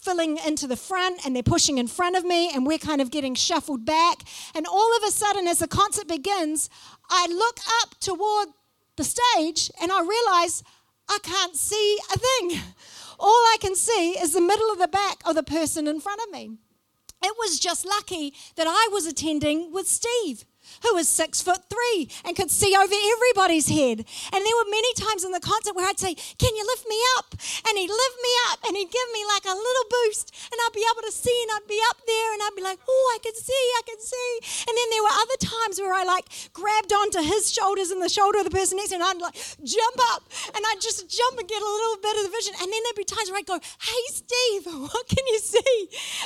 filling 0.00 0.38
into 0.46 0.66
the 0.66 0.76
front 0.76 1.24
and 1.24 1.36
they're 1.36 1.42
pushing 1.42 1.78
in 1.78 1.86
front 1.86 2.16
of 2.16 2.24
me 2.24 2.50
and 2.54 2.66
we're 2.66 2.78
kind 2.78 3.00
of 3.00 3.10
getting 3.10 3.34
shuffled 3.34 3.84
back. 3.84 4.22
And 4.54 4.66
all 4.66 4.96
of 4.96 5.02
a 5.06 5.10
sudden, 5.10 5.46
as 5.46 5.58
the 5.58 5.68
concert 5.68 6.08
begins, 6.08 6.70
I 7.08 7.26
look 7.26 7.58
up 7.82 7.98
toward 8.00 8.48
the 8.96 9.04
stage 9.04 9.70
and 9.80 9.92
I 9.92 10.00
realize 10.00 10.62
I 11.08 11.18
can't 11.22 11.56
see 11.56 11.98
a 12.14 12.18
thing. 12.18 12.60
All 13.18 13.28
I 13.28 13.56
can 13.60 13.76
see 13.76 14.12
is 14.12 14.32
the 14.32 14.40
middle 14.40 14.70
of 14.70 14.78
the 14.78 14.88
back 14.88 15.20
of 15.26 15.34
the 15.34 15.42
person 15.42 15.86
in 15.86 16.00
front 16.00 16.20
of 16.26 16.32
me. 16.32 16.56
It 17.22 17.34
was 17.38 17.60
just 17.60 17.84
lucky 17.84 18.32
that 18.56 18.66
I 18.66 18.88
was 18.92 19.06
attending 19.06 19.72
with 19.72 19.86
Steve 19.86 20.46
who 20.82 20.94
was 20.94 21.08
six 21.08 21.42
foot 21.42 21.62
three 21.68 22.08
and 22.24 22.36
could 22.36 22.50
see 22.50 22.74
over 22.76 22.94
everybody's 22.94 23.68
head. 23.68 24.04
And 24.32 24.40
there 24.40 24.56
were 24.60 24.70
many 24.70 24.92
times 24.94 25.24
in 25.24 25.32
the 25.32 25.40
concert 25.40 25.74
where 25.74 25.88
I'd 25.88 25.98
say, 25.98 26.14
Can 26.14 26.54
you 26.54 26.64
lift 26.66 26.86
me 26.88 26.98
up? 27.18 27.34
And 27.68 27.78
he'd 27.78 27.90
lift 27.90 28.18
me 28.22 28.34
up 28.50 28.58
and 28.66 28.76
he'd 28.76 28.90
give 28.90 29.08
me 29.12 29.22
like 29.26 29.44
a 29.44 29.56
little 29.56 29.86
boost 29.90 30.32
and 30.50 30.58
I'd 30.62 30.76
be 30.76 30.86
able 30.86 31.02
to 31.02 31.12
see 31.12 31.34
and 31.44 31.50
I'd 31.56 31.68
be 31.68 31.80
up 31.90 31.98
there 32.06 32.32
and 32.32 32.40
I'd 32.42 32.56
be 32.56 32.62
like, 32.62 32.78
Oh, 32.86 33.04
I 33.14 33.18
can 33.22 33.34
see, 33.34 33.64
I 33.78 33.82
can 33.84 34.00
see. 34.00 34.30
And 34.68 34.74
then 34.76 34.88
there 34.90 35.04
were 35.04 35.16
other 35.16 35.38
times 35.40 35.76
where 35.80 35.94
I 35.94 36.04
like 36.04 36.26
grabbed 36.52 36.92
onto 36.92 37.20
his 37.20 37.52
shoulders 37.52 37.90
and 37.90 38.00
the 38.00 38.08
shoulder 38.08 38.38
of 38.38 38.46
the 38.46 38.54
person 38.54 38.78
next 38.78 38.90
to 38.90 38.98
me 38.98 39.02
and 39.02 39.10
I'd 39.10 39.22
like 39.22 39.36
jump 39.64 39.98
up 40.14 40.22
and 40.54 40.62
I'd 40.70 40.80
just 40.80 41.10
jump 41.10 41.38
and 41.38 41.48
get 41.48 41.60
a 41.60 41.70
little 41.70 41.98
bit 42.00 42.14
of 42.18 42.22
the 42.30 42.32
vision. 42.34 42.54
And 42.60 42.68
then 42.70 42.80
there'd 42.84 43.00
be 43.00 43.08
times 43.08 43.28
where 43.30 43.38
I'd 43.38 43.50
go, 43.50 43.58
Hey, 43.58 44.04
Steve, 44.12 44.64
what 44.90 45.06
can 45.08 45.24
you 45.26 45.38
see? 45.38 45.76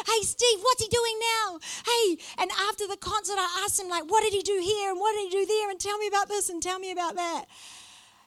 Hey, 0.07 0.21
Steve, 0.23 0.61
what's 0.61 0.83
he 0.83 0.89
doing 0.89 1.17
now? 1.19 1.59
Hey. 1.85 2.19
And 2.39 2.51
after 2.69 2.87
the 2.87 2.97
concert, 2.97 3.37
I 3.39 3.65
asked 3.65 3.81
him, 3.81 3.89
like, 3.89 4.05
what 4.11 4.23
did 4.23 4.34
he 4.35 4.43
do 4.43 4.61
here 4.63 4.91
and 4.91 5.01
what 5.01 5.13
did 5.13 5.31
he 5.31 5.31
do 5.31 5.47
there 5.47 5.71
and 5.71 5.79
tell 5.79 5.97
me 5.99 6.09
about 6.09 6.29
this 6.29 6.51
and 6.51 6.63
tell 6.63 6.79
me 6.79 6.91
about 6.91 7.15
that. 7.17 7.45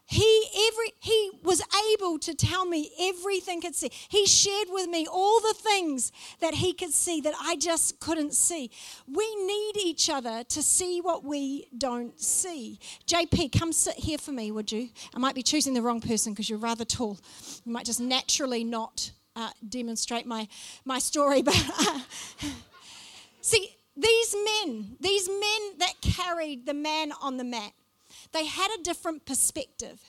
He 0.09 0.45
every 0.69 0.93
he 1.01 1.31
was 1.43 1.61
able 1.91 2.17
to 2.19 2.33
tell 2.33 2.65
me 2.65 2.91
everything 2.97 3.59
could 3.59 3.75
see. 3.75 3.91
He 4.07 4.25
shared 4.25 4.69
with 4.71 4.87
me 4.87 5.05
all 5.05 5.41
the 5.41 5.53
things 5.53 6.13
that 6.39 6.53
he 6.53 6.71
could 6.73 6.93
see 6.93 7.19
that 7.21 7.33
I 7.41 7.57
just 7.57 7.99
couldn't 7.99 8.33
see. 8.33 8.71
We 9.05 9.35
need 9.35 9.73
each 9.75 10.09
other 10.09 10.45
to 10.45 10.63
see 10.63 11.01
what 11.01 11.25
we 11.25 11.67
don't 11.77 12.17
see. 12.17 12.79
JP, 13.05 13.59
come 13.59 13.73
sit 13.73 13.95
here 13.95 14.17
for 14.17 14.31
me, 14.31 14.49
would 14.49 14.71
you? 14.71 14.87
I 15.13 15.19
might 15.19 15.35
be 15.35 15.43
choosing 15.43 15.73
the 15.73 15.81
wrong 15.81 15.99
person 15.99 16.31
because 16.31 16.49
you're 16.49 16.57
rather 16.57 16.85
tall. 16.85 17.19
You 17.65 17.73
might 17.73 17.85
just 17.85 17.99
naturally 17.99 18.63
not 18.63 19.11
uh, 19.35 19.49
demonstrate 19.67 20.25
my 20.25 20.47
my 20.85 20.99
story, 20.99 21.41
but 21.41 21.53
see 23.41 23.76
these 23.97 24.35
men, 24.35 24.97
these 24.99 25.27
men 25.27 25.77
that 25.79 25.93
carried 26.01 26.65
the 26.65 26.73
man 26.73 27.11
on 27.21 27.37
the 27.37 27.43
mat, 27.43 27.71
they 28.31 28.45
had 28.45 28.69
a 28.79 28.83
different 28.83 29.25
perspective. 29.25 29.99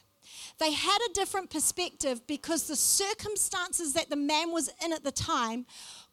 They 0.59 0.73
had 0.73 0.99
a 1.09 1.13
different 1.15 1.51
perspective 1.51 2.27
because 2.27 2.67
the 2.67 2.77
circumstances 2.77 3.95
that 3.95 4.11
the 4.11 4.17
man 4.17 4.53
was 4.53 4.71
in 4.85 4.93
at 4.93 5.05
the 5.05 5.13
time 5.13 5.67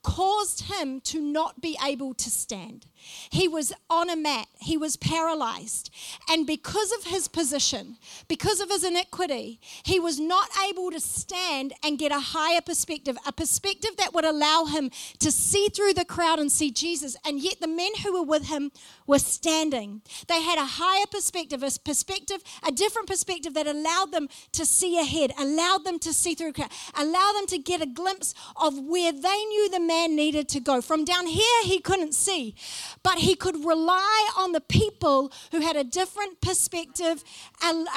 caused 0.05 0.65
him 0.71 1.01
to 1.01 1.19
not 1.19 1.59
be 1.61 1.75
able 1.83 2.13
to 2.13 2.29
stand. 2.29 2.85
He 3.29 3.47
was 3.47 3.73
on 3.89 4.09
a 4.09 4.15
mat, 4.15 4.47
he 4.59 4.77
was 4.77 4.97
paralyzed. 4.97 5.91
And 6.29 6.47
because 6.47 6.91
of 6.91 7.05
his 7.05 7.27
position, 7.27 7.97
because 8.27 8.59
of 8.59 8.69
his 8.69 8.83
iniquity, 8.83 9.59
he 9.83 9.99
was 9.99 10.19
not 10.19 10.49
able 10.67 10.89
to 10.91 10.99
stand 10.99 11.73
and 11.83 11.99
get 11.99 12.11
a 12.11 12.19
higher 12.19 12.61
perspective, 12.61 13.17
a 13.27 13.31
perspective 13.31 13.91
that 13.97 14.13
would 14.13 14.25
allow 14.25 14.65
him 14.65 14.89
to 15.19 15.31
see 15.31 15.67
through 15.69 15.93
the 15.93 16.05
crowd 16.05 16.39
and 16.39 16.51
see 16.51 16.71
Jesus. 16.71 17.15
And 17.25 17.39
yet 17.39 17.59
the 17.59 17.67
men 17.67 17.91
who 18.03 18.13
were 18.13 18.25
with 18.25 18.47
him 18.47 18.71
were 19.05 19.19
standing. 19.19 20.01
They 20.27 20.41
had 20.41 20.57
a 20.57 20.65
higher 20.65 21.05
perspective, 21.09 21.61
a 21.61 21.71
perspective, 21.83 22.41
a 22.67 22.71
different 22.71 23.07
perspective 23.07 23.53
that 23.53 23.67
allowed 23.67 24.11
them 24.11 24.29
to 24.53 24.65
see 24.65 24.99
ahead, 24.99 25.31
allowed 25.37 25.83
them 25.83 25.99
to 25.99 26.13
see 26.13 26.33
through 26.33 26.53
allowed 26.97 27.33
them 27.33 27.47
to 27.47 27.57
get 27.57 27.81
a 27.81 27.85
glimpse 27.85 28.33
of 28.55 28.79
where 28.79 29.11
they 29.11 29.45
knew 29.45 29.69
the 29.69 29.79
man 29.79 29.94
needed 30.07 30.47
to 30.49 30.59
go. 30.59 30.81
From 30.81 31.05
down 31.05 31.27
here, 31.27 31.63
he 31.63 31.79
couldn't 31.79 32.13
see 32.13 32.55
but 33.05 33.19
he 33.19 33.35
could 33.35 33.63
rely 33.63 34.29
on 34.35 34.51
the 34.51 34.61
people 34.61 35.31
who 35.51 35.59
had 35.59 35.75
a 35.75 35.83
different 35.83 36.41
perspective 36.41 37.23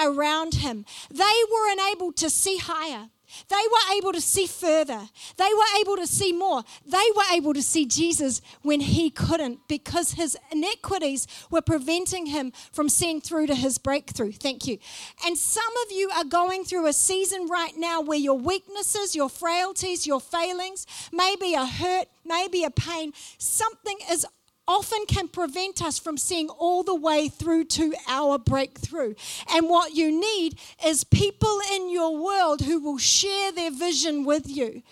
around 0.00 0.56
him. 0.56 0.84
They 1.10 1.42
were 1.50 1.72
enabled 1.72 2.16
to 2.18 2.30
see 2.30 2.58
higher. 2.58 3.08
They 3.48 3.56
were 3.56 3.96
able 3.96 4.12
to 4.12 4.20
see 4.20 4.46
further. 4.46 5.00
They 5.36 5.50
were 5.56 5.80
able 5.80 5.96
to 5.96 6.06
see 6.06 6.32
more. 6.32 6.62
They 6.86 6.96
were 7.16 7.34
able 7.34 7.54
to 7.54 7.62
see 7.62 7.86
Jesus 7.86 8.40
when 8.62 8.80
he 8.80 9.10
couldn't 9.10 9.60
because 9.68 10.12
his 10.12 10.36
iniquities 10.50 11.26
were 11.50 11.62
preventing 11.62 12.26
him 12.26 12.52
from 12.72 12.88
seeing 12.88 13.20
through 13.20 13.46
to 13.46 13.54
his 13.54 13.78
breakthrough. 13.78 14.32
Thank 14.32 14.66
you. 14.66 14.78
And 15.24 15.36
some 15.36 15.72
of 15.86 15.92
you 15.92 16.10
are 16.10 16.24
going 16.24 16.64
through 16.64 16.86
a 16.86 16.92
season 16.92 17.46
right 17.48 17.76
now 17.76 18.00
where 18.00 18.18
your 18.18 18.38
weaknesses, 18.38 19.14
your 19.14 19.28
frailties, 19.28 20.06
your 20.06 20.20
failings, 20.20 20.86
maybe 21.12 21.54
a 21.54 21.66
hurt, 21.66 22.08
maybe 22.24 22.64
a 22.64 22.70
pain, 22.70 23.12
something 23.38 23.98
is 24.10 24.26
often 24.68 25.06
can 25.06 25.26
prevent 25.26 25.82
us 25.82 25.98
from 25.98 26.18
seeing 26.18 26.48
all 26.50 26.84
the 26.84 26.94
way 26.94 27.28
through 27.28 27.64
to 27.64 27.94
our 28.06 28.38
breakthrough. 28.38 29.14
And 29.52 29.68
what 29.68 29.94
you 29.94 30.12
need 30.12 30.60
is 30.84 31.02
people 31.02 31.58
in 31.72 31.90
your 31.90 32.22
world 32.22 32.60
who 32.60 32.78
will 32.78 32.98
share 32.98 33.50
their 33.50 33.70
vision 33.70 34.24
with 34.24 34.46
you. 34.46 34.82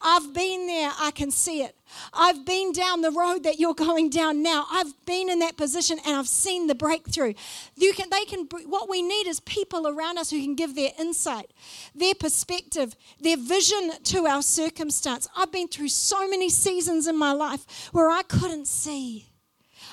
I've 0.00 0.32
been 0.32 0.66
there, 0.66 0.90
I 0.98 1.10
can 1.10 1.30
see 1.30 1.62
it. 1.62 1.76
I've 2.12 2.44
been 2.44 2.72
down 2.72 3.00
the 3.00 3.10
road 3.10 3.44
that 3.44 3.58
you're 3.58 3.74
going 3.74 4.10
down 4.10 4.42
now. 4.42 4.66
I've 4.70 4.92
been 5.06 5.28
in 5.28 5.38
that 5.40 5.56
position 5.56 5.98
and 6.04 6.16
I've 6.16 6.28
seen 6.28 6.66
the 6.66 6.74
breakthrough. 6.74 7.34
You 7.76 7.92
can, 7.92 8.10
they 8.10 8.24
can, 8.24 8.48
what 8.66 8.88
we 8.88 9.02
need 9.02 9.26
is 9.26 9.40
people 9.40 9.86
around 9.86 10.18
us 10.18 10.30
who 10.30 10.40
can 10.40 10.54
give 10.54 10.74
their 10.74 10.90
insight, 10.98 11.50
their 11.94 12.14
perspective, 12.14 12.96
their 13.20 13.36
vision 13.36 13.92
to 14.04 14.26
our 14.26 14.42
circumstance. 14.42 15.28
I've 15.36 15.52
been 15.52 15.68
through 15.68 15.88
so 15.88 16.28
many 16.28 16.48
seasons 16.48 17.06
in 17.06 17.16
my 17.18 17.32
life 17.32 17.90
where 17.92 18.10
I 18.10 18.22
couldn't 18.22 18.66
see. 18.66 19.26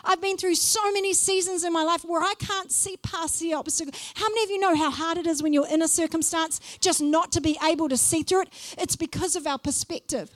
I've 0.05 0.21
been 0.21 0.37
through 0.37 0.55
so 0.55 0.91
many 0.91 1.13
seasons 1.13 1.63
in 1.63 1.71
my 1.71 1.83
life 1.83 2.03
where 2.03 2.21
I 2.21 2.33
can't 2.37 2.71
see 2.71 2.97
past 2.97 3.39
the 3.39 3.53
obstacle. 3.53 3.93
How 4.15 4.27
many 4.27 4.43
of 4.43 4.49
you 4.49 4.59
know 4.59 4.75
how 4.75 4.91
hard 4.91 5.17
it 5.17 5.27
is 5.27 5.41
when 5.41 5.53
you're 5.53 5.67
in 5.67 5.81
a 5.81 5.87
circumstance 5.87 6.59
just 6.81 7.01
not 7.01 7.31
to 7.33 7.41
be 7.41 7.57
able 7.63 7.87
to 7.89 7.97
see 7.97 8.23
through 8.23 8.41
it? 8.41 8.49
It's 8.77 8.95
because 8.95 9.35
of 9.35 9.47
our 9.47 9.57
perspective. 9.57 10.29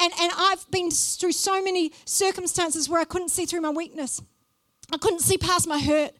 And, 0.00 0.12
and 0.20 0.32
I've 0.36 0.68
been 0.70 0.90
through 0.90 1.32
so 1.32 1.62
many 1.62 1.92
circumstances 2.04 2.88
where 2.88 3.00
I 3.00 3.04
couldn't 3.04 3.30
see 3.30 3.46
through 3.46 3.60
my 3.60 3.70
weakness. 3.70 4.22
I 4.92 4.98
couldn't 4.98 5.20
see 5.20 5.38
past 5.38 5.68
my 5.68 5.78
hurt. 5.78 6.12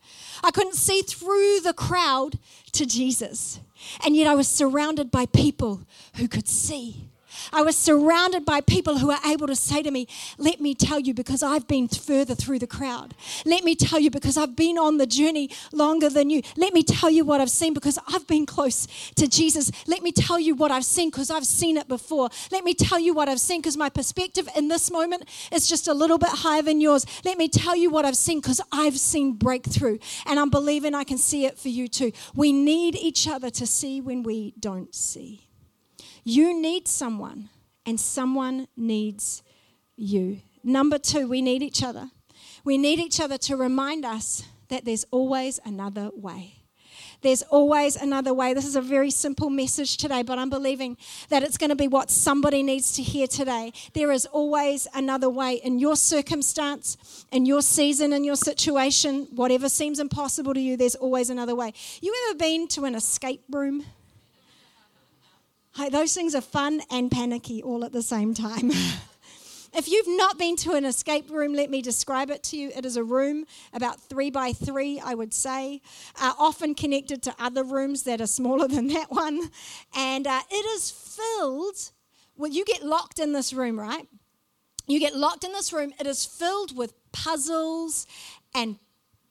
I 0.45 0.51
couldn't 0.51 0.75
see 0.75 1.03
through 1.03 1.61
the 1.61 1.73
crowd 1.73 2.39
to 2.73 2.87
Jesus. 2.87 3.61
And 4.05 4.15
yet 4.15 4.29
I 4.29 4.35
was 4.35 4.49
surrounded 4.49 5.11
by 5.11 5.27
people 5.27 5.83
who 6.17 6.29
could 6.29 6.47
see. 6.47 7.10
I 7.53 7.63
was 7.63 7.77
surrounded 7.77 8.45
by 8.45 8.61
people 8.61 8.99
who 8.99 9.09
were 9.09 9.19
able 9.27 9.47
to 9.47 9.57
say 9.57 9.83
to 9.83 9.91
me, 9.91 10.07
Let 10.39 10.61
me 10.61 10.75
tell 10.75 11.01
you, 11.01 11.15
because 11.15 11.43
I've 11.43 11.67
been 11.67 11.89
further 11.89 12.35
through 12.35 12.61
the 12.61 12.67
crowd. 12.67 13.15
Let 13.45 13.65
me 13.65 13.75
tell 13.75 13.99
you, 13.99 14.11
because 14.11 14.37
I've 14.37 14.57
been 14.57 14.79
on 14.79 14.99
the 14.99 15.07
journey 15.07 15.51
longer 15.73 16.09
than 16.09 16.31
you. 16.31 16.43
Let 16.57 16.73
me 16.73 16.83
tell 16.83 17.11
you 17.11 17.25
what 17.25 17.41
I've 17.41 17.51
seen, 17.51 17.75
because 17.75 17.99
I've 18.09 18.27
been 18.27 18.47
close 18.47 18.87
to 19.17 19.27
Jesus. 19.27 19.71
Let 19.87 20.03
me 20.03 20.13
tell 20.13 20.39
you 20.39 20.55
what 20.55 20.71
I've 20.71 20.85
seen, 20.85 21.11
because 21.11 21.31
I've 21.31 21.47
seen 21.47 21.77
it 21.77 21.89
before. 21.89 22.31
Let 22.51 22.65
me 22.65 22.75
tell 22.75 22.99
you 22.99 23.15
what 23.15 23.29
I've 23.29 23.41
seen, 23.41 23.61
because 23.61 23.77
my 23.77 23.89
perspective 23.89 24.49
in 24.57 24.69
this 24.69 24.91
moment 24.91 25.25
is 25.53 25.69
just 25.69 25.89
a 25.89 25.95
little 25.95 26.19
bit 26.19 26.31
higher 26.31 26.63
than 26.63 26.81
yours. 26.81 27.05
Let 27.25 27.39
me 27.39 27.49
tell 27.49 27.77
you 27.77 27.91
what 27.91 28.05
I've 28.05 28.17
seen, 28.17 28.41
because 28.41 28.61
I've 28.73 28.99
seen 28.99 29.33
breakthrough. 29.33 29.99
And 30.27 30.39
I'm 30.39 30.51
believing 30.51 30.95
I 30.95 31.05
can 31.05 31.19
see 31.19 31.47
it 31.47 31.59
for 31.59 31.69
you 31.69 31.89
too. 31.89 32.13
We 32.35 32.53
need 32.53 32.97
each 32.97 33.29
other 33.29 33.51
to 33.51 33.67
see 33.67 34.01
when 34.01 34.23
we 34.23 34.55
don't 34.59 34.95
see. 34.95 35.50
You 36.25 36.61
need 36.61 36.89
someone, 36.89 37.49
and 37.87 37.99
someone 37.99 38.69
needs 38.77 39.43
you. 39.97 40.41
Number 40.63 40.99
two, 40.99 41.29
we 41.29 41.43
need 41.43 41.63
each 41.63 41.83
other. 41.83 42.11
We 42.65 42.79
need 42.79 42.99
each 42.99 43.21
other 43.21 43.39
to 43.39 43.57
remind 43.57 44.05
us 44.05 44.45
that 44.69 44.85
there's 44.85 45.05
always 45.11 45.59
another 45.65 46.11
way. 46.15 46.61
There's 47.23 47.43
always 47.43 47.97
another 47.97 48.33
way. 48.33 48.55
This 48.55 48.65
is 48.65 48.77
a 48.77 48.81
very 48.81 49.11
simple 49.11 49.51
message 49.51 49.97
today, 49.97 50.23
but 50.23 50.39
I'm 50.39 50.49
believing 50.49 50.97
that 51.29 51.43
it's 51.43 51.59
going 51.59 51.71
to 51.71 51.77
be 51.77 51.89
what 51.89 52.11
somebody 52.11 52.63
needs 52.63 52.93
to 52.95 53.03
hear 53.03 53.27
today. 53.27 53.73
There 53.93 54.11
is 54.11 54.27
always 54.27 54.89
another 54.95 55.29
way 55.29 55.55
in 55.57 55.79
your 55.79 55.97
circumstance, 55.97 56.97
in 57.31 57.45
your 57.45 57.63
season, 57.63 58.13
in 58.13 58.25
your 58.25 58.37
situation, 58.37 59.29
whatever 59.33 59.69
seems 59.69 59.99
impossible 59.99 60.55
to 60.55 60.61
you, 60.61 60.77
there's 60.77 60.95
always 60.95 61.29
another 61.31 61.55
way. 61.55 61.73
You 62.01 62.15
ever 62.29 62.39
been 62.39 62.69
to 62.69 62.85
an 62.87 62.95
escape 62.95 63.43
room? 63.51 63.85
Those 65.89 66.15
things 66.15 66.35
are 66.35 66.41
fun 66.41 66.83
and 66.91 67.11
panicky 67.11 67.63
all 67.63 67.85
at 67.85 67.93
the 67.93 68.03
same 68.03 68.35
time. 68.35 68.71
If 69.73 69.89
you've 69.89 70.09
not 70.09 70.37
been 70.37 70.57
to 70.57 70.73
an 70.73 70.85
escape 70.85 71.31
room, 71.31 71.55
let 71.55 71.71
me 71.71 71.81
describe 71.81 72.29
it 72.31 72.43
to 72.45 72.57
you. 72.57 72.73
It 72.75 72.85
is 72.85 72.97
a 72.97 73.05
room 73.05 73.47
about 73.73 74.01
three 74.01 74.31
by 74.31 74.53
three, 74.53 74.99
I 74.99 75.15
would 75.15 75.33
say, 75.33 75.81
uh, 76.21 76.33
often 76.39 76.75
connected 76.75 77.23
to 77.23 77.35
other 77.39 77.63
rooms 77.63 78.03
that 78.03 78.21
are 78.21 78.27
smaller 78.27 78.67
than 78.77 78.89
that 78.89 79.13
one. 79.13 79.41
And 79.95 80.27
uh, 80.27 80.41
it 80.51 80.67
is 80.75 80.91
filled, 80.91 81.93
well, 82.37 82.51
you 82.51 82.65
get 82.65 82.83
locked 82.83 83.21
in 83.21 83.33
this 83.33 83.53
room, 83.53 83.79
right? 83.79 84.09
You 84.89 84.99
get 84.99 85.15
locked 85.15 85.45
in 85.45 85.53
this 85.53 85.73
room. 85.73 85.93
It 86.01 86.07
is 86.07 86.27
filled 86.27 86.77
with 86.77 86.93
puzzles 87.13 88.09
and 88.53 88.77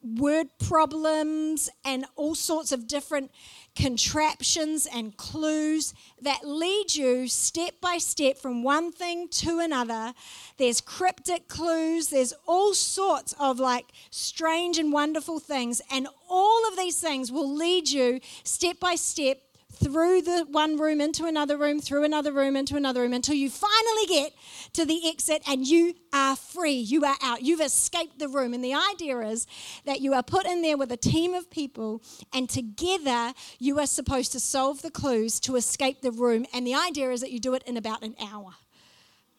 word 0.01 0.47
problems 0.65 1.69
and 1.83 2.05
all 2.15 2.33
sorts 2.33 2.71
of 2.71 2.87
different 2.87 3.31
contraptions 3.79 4.85
and 4.85 5.15
clues 5.15 5.93
that 6.21 6.45
lead 6.45 6.93
you 6.93 7.29
step 7.29 7.75
by 7.79 7.97
step 7.97 8.37
from 8.37 8.61
one 8.61 8.91
thing 8.91 9.29
to 9.29 9.59
another. 9.59 10.13
There's 10.57 10.81
cryptic 10.81 11.47
clues, 11.47 12.09
there's 12.09 12.33
all 12.45 12.73
sorts 12.73 13.33
of 13.39 13.57
like 13.57 13.85
strange 14.09 14.77
and 14.77 14.91
wonderful 14.91 15.39
things, 15.39 15.81
and 15.89 16.09
all 16.29 16.67
of 16.67 16.75
these 16.75 16.99
things 16.99 17.31
will 17.31 17.49
lead 17.49 17.89
you 17.89 18.19
step 18.43 18.81
by 18.81 18.95
step 18.95 19.48
through 19.81 20.21
the 20.21 20.45
one 20.51 20.77
room 20.77 20.99
into 21.01 21.25
another 21.25 21.57
room, 21.57 21.79
through 21.79 22.03
another 22.03 22.31
room 22.31 22.55
into 22.55 22.75
another 22.75 23.01
room 23.01 23.13
until 23.13 23.35
you 23.35 23.49
finally 23.49 24.05
get 24.07 24.33
to 24.73 24.85
the 24.85 25.07
exit 25.07 25.41
and 25.47 25.65
you 25.65 25.95
are 26.13 26.35
free. 26.35 26.73
You 26.73 27.05
are 27.05 27.15
out. 27.21 27.41
You've 27.41 27.61
escaped 27.61 28.19
the 28.19 28.27
room. 28.27 28.53
And 28.53 28.63
the 28.63 28.73
idea 28.73 29.19
is 29.19 29.47
that 29.85 30.01
you 30.01 30.13
are 30.13 30.23
put 30.23 30.45
in 30.45 30.61
there 30.61 30.77
with 30.77 30.91
a 30.91 30.97
team 30.97 31.33
of 31.33 31.49
people 31.49 32.03
and 32.33 32.49
together 32.49 33.33
you 33.57 33.79
are 33.79 33.87
supposed 33.87 34.31
to 34.33 34.39
solve 34.39 34.81
the 34.81 34.91
clues 34.91 35.39
to 35.41 35.55
escape 35.55 36.01
the 36.01 36.11
room. 36.11 36.45
And 36.53 36.67
the 36.67 36.75
idea 36.75 37.11
is 37.11 37.21
that 37.21 37.31
you 37.31 37.39
do 37.39 37.53
it 37.53 37.63
in 37.63 37.77
about 37.77 38.03
an 38.03 38.15
hour 38.19 38.55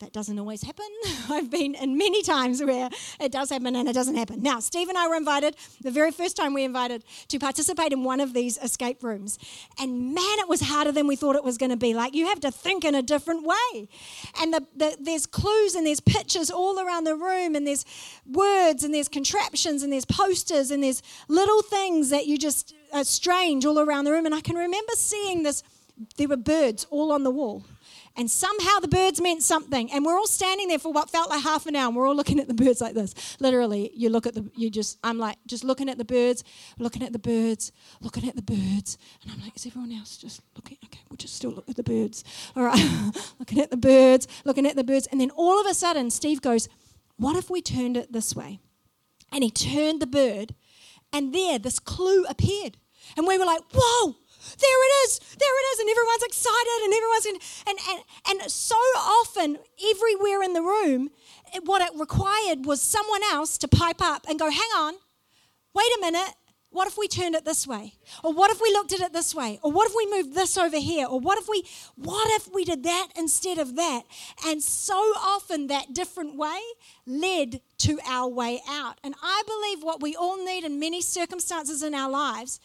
that 0.01 0.13
doesn't 0.13 0.39
always 0.39 0.63
happen. 0.63 0.87
I've 1.31 1.51
been 1.51 1.75
in 1.75 1.97
many 1.97 2.23
times 2.23 2.63
where 2.63 2.89
it 3.21 3.31
does 3.31 3.51
happen 3.51 3.77
and 3.77 3.89
it 3.89 3.93
doesn't 3.93 4.17
happen. 4.17 4.43
Now, 4.43 4.59
Steve 4.59 4.89
and 4.89 4.97
I 4.97 5.07
were 5.07 5.15
invited, 5.15 5.57
the 5.83 5.91
very 5.91 6.11
first 6.11 6.37
time 6.37 6.55
we 6.55 6.65
invited, 6.65 7.05
to 7.29 7.39
participate 7.39 7.93
in 7.93 8.03
one 8.03 8.19
of 8.19 8.33
these 8.33 8.59
escape 8.59 9.03
rooms. 9.03 9.39
And 9.79 10.15
man, 10.15 10.39
it 10.39 10.49
was 10.49 10.63
harder 10.63 10.91
than 10.91 11.07
we 11.07 11.17
thought 11.17 11.37
it 11.37 11.45
was 11.45 11.59
going 11.59 11.71
to 11.71 11.77
be. 11.77 11.95
Like, 11.95 12.15
you 12.15 12.27
have 12.27 12.41
to 12.41 12.51
think 12.51 12.85
in 12.85 12.95
a 12.95 13.03
different 13.03 13.47
way. 13.47 13.89
And 14.41 14.55
the, 14.55 14.67
the, 14.75 14.97
there's 14.99 15.27
clues 15.27 15.75
and 15.75 15.87
there's 15.87 16.01
pictures 16.01 16.51
all 16.51 16.81
around 16.81 17.05
the 17.05 17.15
room, 17.15 17.55
and 17.55 17.67
there's 17.67 17.85
words 18.27 18.83
and 18.85 18.95
there's 18.95 19.09
contraptions 19.09 19.83
and 19.83 19.93
there's 19.93 20.07
posters 20.07 20.71
and 20.71 20.83
there's 20.83 21.03
little 21.29 21.63
things 21.63 22.11
that 22.11 22.27
you 22.27 22.39
just 22.39 22.75
are 22.93 23.05
strange 23.05 23.67
all 23.67 23.79
around 23.79 24.05
the 24.05 24.13
room. 24.13 24.25
And 24.25 24.35
I 24.35 24.41
can 24.41 24.57
remember 24.57 24.93
seeing 24.95 25.43
this, 25.43 25.63
there 26.17 26.29
were 26.29 26.39
birds 26.39 26.87
all 26.91 27.13
on 27.13 27.23
the 27.23 27.31
wall 27.31 27.65
and 28.17 28.31
somehow 28.31 28.79
the 28.81 28.89
birds 28.89 29.21
meant 29.21 29.43
something. 29.43 29.91
And 29.93 30.05
we're 30.05 30.17
all 30.17 30.27
standing 30.27 30.69
there 30.69 30.79
for 30.79 30.93
what 30.93 31.11
felt 31.11 31.31
like 31.31 31.43
half 31.43 31.67
an 31.67 31.77
hour, 31.77 31.87
and 31.89 31.97
we're 31.97 32.07
all 32.07 32.15
looking 32.15 32.41
at 32.41 32.49
the 32.49 32.55
birds 32.55 32.81
like 32.81 32.95
this. 32.95 33.37
Literally, 33.41 33.91
you 33.95 34.11
look 34.11 34.27
at 34.27 34.35
the, 34.35 34.51
you 34.57 34.71
just, 34.71 34.99
I'm 35.05 35.19
like, 35.19 35.37
just 35.47 35.65
looking 35.65 35.89
at 35.89 35.99
the 35.99 36.05
birds, 36.05 36.45
looking 36.79 37.03
at 37.03 37.13
the 37.13 37.19
birds, 37.19 37.73
looking 38.01 38.29
at 38.29 38.37
the 38.37 38.43
birds. 38.43 38.99
And 39.23 39.33
I'm 39.33 39.41
like, 39.41 39.57
is 39.57 39.67
everyone 39.67 39.93
else 39.93 40.17
just 40.17 40.43
looking? 40.57 40.79
Okay, 40.85 41.01
we'll 41.09 41.17
just 41.17 41.35
still 41.35 41.51
look 41.51 41.69
at 41.69 41.77
the 41.77 41.83
birds. 41.83 42.25
All 42.57 42.65
right, 42.65 43.13
looking 43.39 43.61
at 43.61 43.71
the 43.71 43.77
birds, 43.77 44.27
looking 44.45 44.67
at 44.67 44.77
the 44.77 44.85
birds. 44.85 45.07
And 45.11 45.21
then 45.21 45.31
all 45.31 45.61
of 45.61 45.67
a 45.67 45.75
sudden, 45.75 46.11
Steve 46.11 46.43
goes, 46.43 46.69
what 47.17 47.37
if 47.37 47.51
we 47.51 47.63
turned 47.63 47.97
it 47.97 48.13
this 48.13 48.35
way? 48.35 48.61
And 49.33 49.45
he 49.45 49.51
turned 49.51 50.01
the 50.01 50.07
bird, 50.07 50.55
and 51.13 51.33
there, 51.33 51.59
this 51.59 51.79
clue 51.79 52.25
appeared. 52.25 52.77
And 53.17 53.27
we 53.27 53.39
were 53.39 53.45
like, 53.45 53.63
whoa, 53.73 54.17
there 54.59 54.81
it 54.87 54.93
is, 55.05 55.19
there 55.39 55.57
it 55.61 55.67
is, 55.73 55.79
and 55.81 55.89
everyone's 55.91 56.23
excited, 56.23 56.79
and 56.85 56.95
everyone's 56.95 57.27
in, 57.27 57.37
and 57.69 57.79
and 57.91 58.41
and 58.43 58.51
so 58.51 58.77
often, 58.97 59.59
everywhere 59.91 60.43
in 60.43 60.53
the 60.55 60.63
room, 60.63 61.11
what 61.65 61.83
it 61.83 61.99
required 61.99 62.65
was 62.67 62.81
someone 62.81 63.23
else 63.31 63.59
to 63.59 63.69
pipe 63.69 64.01
up 64.01 64.27
and 64.29 64.39
go, 64.39 64.51
"Hang 64.51 64.71
on, 64.77 64.95
wait 65.75 65.91
a 65.99 66.01
minute." 66.01 66.35
What 66.73 66.87
if 66.87 66.97
we 66.97 67.09
turned 67.09 67.35
it 67.35 67.45
this 67.45 67.67
way? 67.67 67.95
Or 68.23 68.33
what 68.33 68.53
if 68.53 68.61
we 68.61 68.71
looked 68.71 68.93
at 68.93 69.01
it 69.01 69.13
this 69.13 69.35
way? 69.35 69.59
Or 69.63 69.73
what 69.73 69.91
if 69.91 69.97
we 69.97 70.07
moved 70.09 70.37
this 70.37 70.57
over 70.57 70.79
here? 70.79 71.07
Or 71.07 71.19
what 71.19 71.37
if 71.37 71.49
we 71.49 71.65
what 71.97 72.31
if 72.41 72.53
we 72.53 72.65
did 72.65 72.85
that 72.85 73.09
instead 73.17 73.59
of 73.59 73.75
that? 73.75 74.03
And 74.47 74.63
so 74.63 74.95
often 74.95 75.67
that 75.67 75.93
different 75.93 76.37
way 76.37 76.61
led 77.07 77.61
to 77.79 77.99
our 78.07 78.29
way 78.29 78.63
out. 78.69 79.01
And 79.03 79.17
I 79.21 79.43
believe 79.47 79.83
what 79.83 80.01
we 80.01 80.15
all 80.15 80.45
need 80.45 80.63
in 80.63 80.79
many 80.79 81.03
circumstances 81.03 81.83
in 81.83 81.93
our 81.93 82.11
lives 82.11 82.61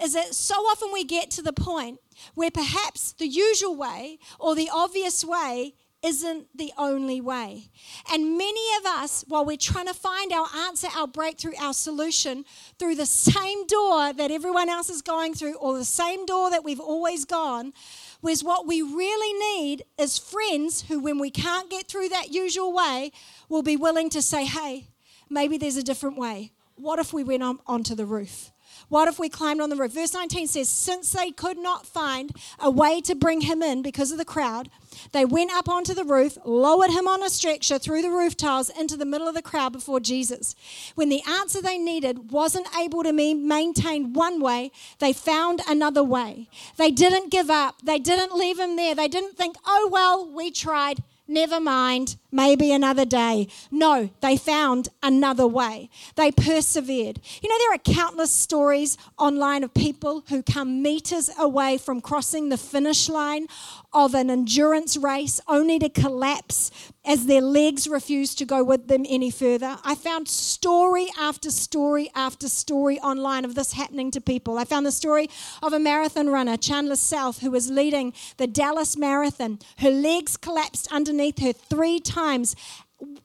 is 0.00 0.12
that 0.12 0.34
so 0.34 0.54
often 0.54 0.92
we 0.92 1.02
get 1.02 1.28
to 1.32 1.42
the 1.42 1.52
point 1.52 1.98
where 2.34 2.52
perhaps 2.52 3.12
the 3.12 3.26
usual 3.26 3.74
way 3.74 4.20
or 4.38 4.54
the 4.54 4.70
obvious 4.72 5.24
way 5.24 5.74
isn't 6.02 6.46
the 6.56 6.72
only 6.78 7.20
way. 7.20 7.70
And 8.12 8.38
many 8.38 8.60
of 8.78 8.86
us, 8.86 9.24
while 9.26 9.44
we're 9.44 9.56
trying 9.56 9.86
to 9.86 9.94
find 9.94 10.32
our 10.32 10.46
answer, 10.66 10.88
our 10.94 11.08
breakthrough, 11.08 11.54
our 11.60 11.74
solution 11.74 12.44
through 12.78 12.94
the 12.94 13.06
same 13.06 13.66
door 13.66 14.12
that 14.12 14.30
everyone 14.30 14.68
else 14.68 14.90
is 14.90 15.02
going 15.02 15.34
through, 15.34 15.54
or 15.54 15.76
the 15.76 15.84
same 15.84 16.24
door 16.24 16.50
that 16.50 16.62
we've 16.64 16.80
always 16.80 17.24
gone, 17.24 17.72
whereas 18.20 18.44
what 18.44 18.66
we 18.66 18.80
really 18.80 19.32
need 19.56 19.84
is 19.98 20.18
friends 20.18 20.82
who, 20.82 21.00
when 21.00 21.18
we 21.18 21.30
can't 21.30 21.68
get 21.68 21.88
through 21.88 22.10
that 22.10 22.32
usual 22.32 22.72
way, 22.72 23.10
will 23.48 23.62
be 23.62 23.76
willing 23.76 24.08
to 24.10 24.22
say, 24.22 24.44
hey, 24.44 24.88
maybe 25.28 25.58
there's 25.58 25.76
a 25.76 25.82
different 25.82 26.16
way. 26.16 26.52
What 26.78 27.00
if 27.00 27.12
we 27.12 27.24
went 27.24 27.42
on, 27.42 27.58
onto 27.66 27.94
the 27.96 28.06
roof? 28.06 28.52
What 28.88 29.08
if 29.08 29.18
we 29.18 29.28
climbed 29.28 29.60
on 29.60 29.68
the 29.68 29.76
roof? 29.76 29.92
Verse 29.92 30.14
19 30.14 30.46
says, 30.46 30.68
Since 30.68 31.12
they 31.12 31.32
could 31.32 31.58
not 31.58 31.86
find 31.86 32.32
a 32.58 32.70
way 32.70 33.00
to 33.02 33.14
bring 33.14 33.42
him 33.42 33.62
in 33.62 33.82
because 33.82 34.12
of 34.12 34.18
the 34.18 34.24
crowd, 34.24 34.70
they 35.12 35.24
went 35.24 35.52
up 35.52 35.68
onto 35.68 35.92
the 35.92 36.04
roof, 36.04 36.38
lowered 36.44 36.90
him 36.90 37.08
on 37.08 37.22
a 37.22 37.30
stretcher 37.30 37.78
through 37.78 38.02
the 38.02 38.10
roof 38.10 38.36
tiles 38.36 38.70
into 38.70 38.96
the 38.96 39.04
middle 39.04 39.28
of 39.28 39.34
the 39.34 39.42
crowd 39.42 39.72
before 39.72 39.98
Jesus. 39.98 40.54
When 40.94 41.08
the 41.08 41.22
answer 41.28 41.60
they 41.60 41.78
needed 41.78 42.30
wasn't 42.30 42.68
able 42.78 43.02
to 43.02 43.12
be 43.12 43.34
maintained 43.34 44.14
one 44.14 44.40
way, 44.40 44.70
they 45.00 45.12
found 45.12 45.60
another 45.68 46.04
way. 46.04 46.48
They 46.76 46.90
didn't 46.90 47.30
give 47.30 47.50
up, 47.50 47.82
they 47.82 47.98
didn't 47.98 48.34
leave 48.34 48.58
him 48.58 48.76
there, 48.76 48.94
they 48.94 49.08
didn't 49.08 49.36
think, 49.36 49.56
oh, 49.66 49.88
well, 49.90 50.30
we 50.30 50.50
tried 50.50 51.02
never 51.28 51.60
mind, 51.60 52.16
maybe 52.32 52.72
another 52.72 53.04
day. 53.04 53.48
No, 53.70 54.10
they 54.20 54.36
found 54.36 54.88
another 55.02 55.46
way. 55.46 55.90
They 56.16 56.32
persevered. 56.32 57.20
You 57.42 57.48
know, 57.48 57.58
there 57.58 57.74
are 57.74 57.94
countless 57.94 58.32
stories 58.32 58.96
online 59.18 59.62
of 59.62 59.74
people 59.74 60.24
who 60.28 60.42
come 60.42 60.82
meters 60.82 61.30
away 61.38 61.78
from 61.78 62.00
crossing 62.00 62.48
the 62.48 62.56
finish 62.56 63.08
line 63.08 63.46
of 63.92 64.14
an 64.14 64.30
endurance 64.30 64.96
race 64.96 65.40
only 65.48 65.78
to 65.78 65.88
collapse 65.88 66.70
as 67.04 67.26
their 67.26 67.40
legs 67.40 67.88
refuse 67.88 68.34
to 68.34 68.44
go 68.44 68.62
with 68.62 68.88
them 68.88 69.04
any 69.08 69.30
further. 69.30 69.78
I 69.82 69.94
found 69.94 70.28
story 70.28 71.08
after 71.18 71.50
story 71.50 72.10
after 72.14 72.48
story 72.48 73.00
online 73.00 73.44
of 73.44 73.54
this 73.54 73.72
happening 73.72 74.10
to 74.12 74.20
people. 74.20 74.58
I 74.58 74.64
found 74.64 74.84
the 74.84 74.92
story 74.92 75.30
of 75.62 75.72
a 75.72 75.78
marathon 75.78 76.28
runner, 76.28 76.56
Chandler 76.56 76.96
Self, 76.96 77.38
who 77.40 77.50
was 77.50 77.70
leading 77.70 78.12
the 78.36 78.46
Dallas 78.46 78.96
Marathon. 78.96 79.58
Her 79.78 79.90
legs 79.90 80.36
collapsed 80.36 80.92
underneath 80.92 81.38
her 81.38 81.52
three 81.52 81.98
times 81.98 82.54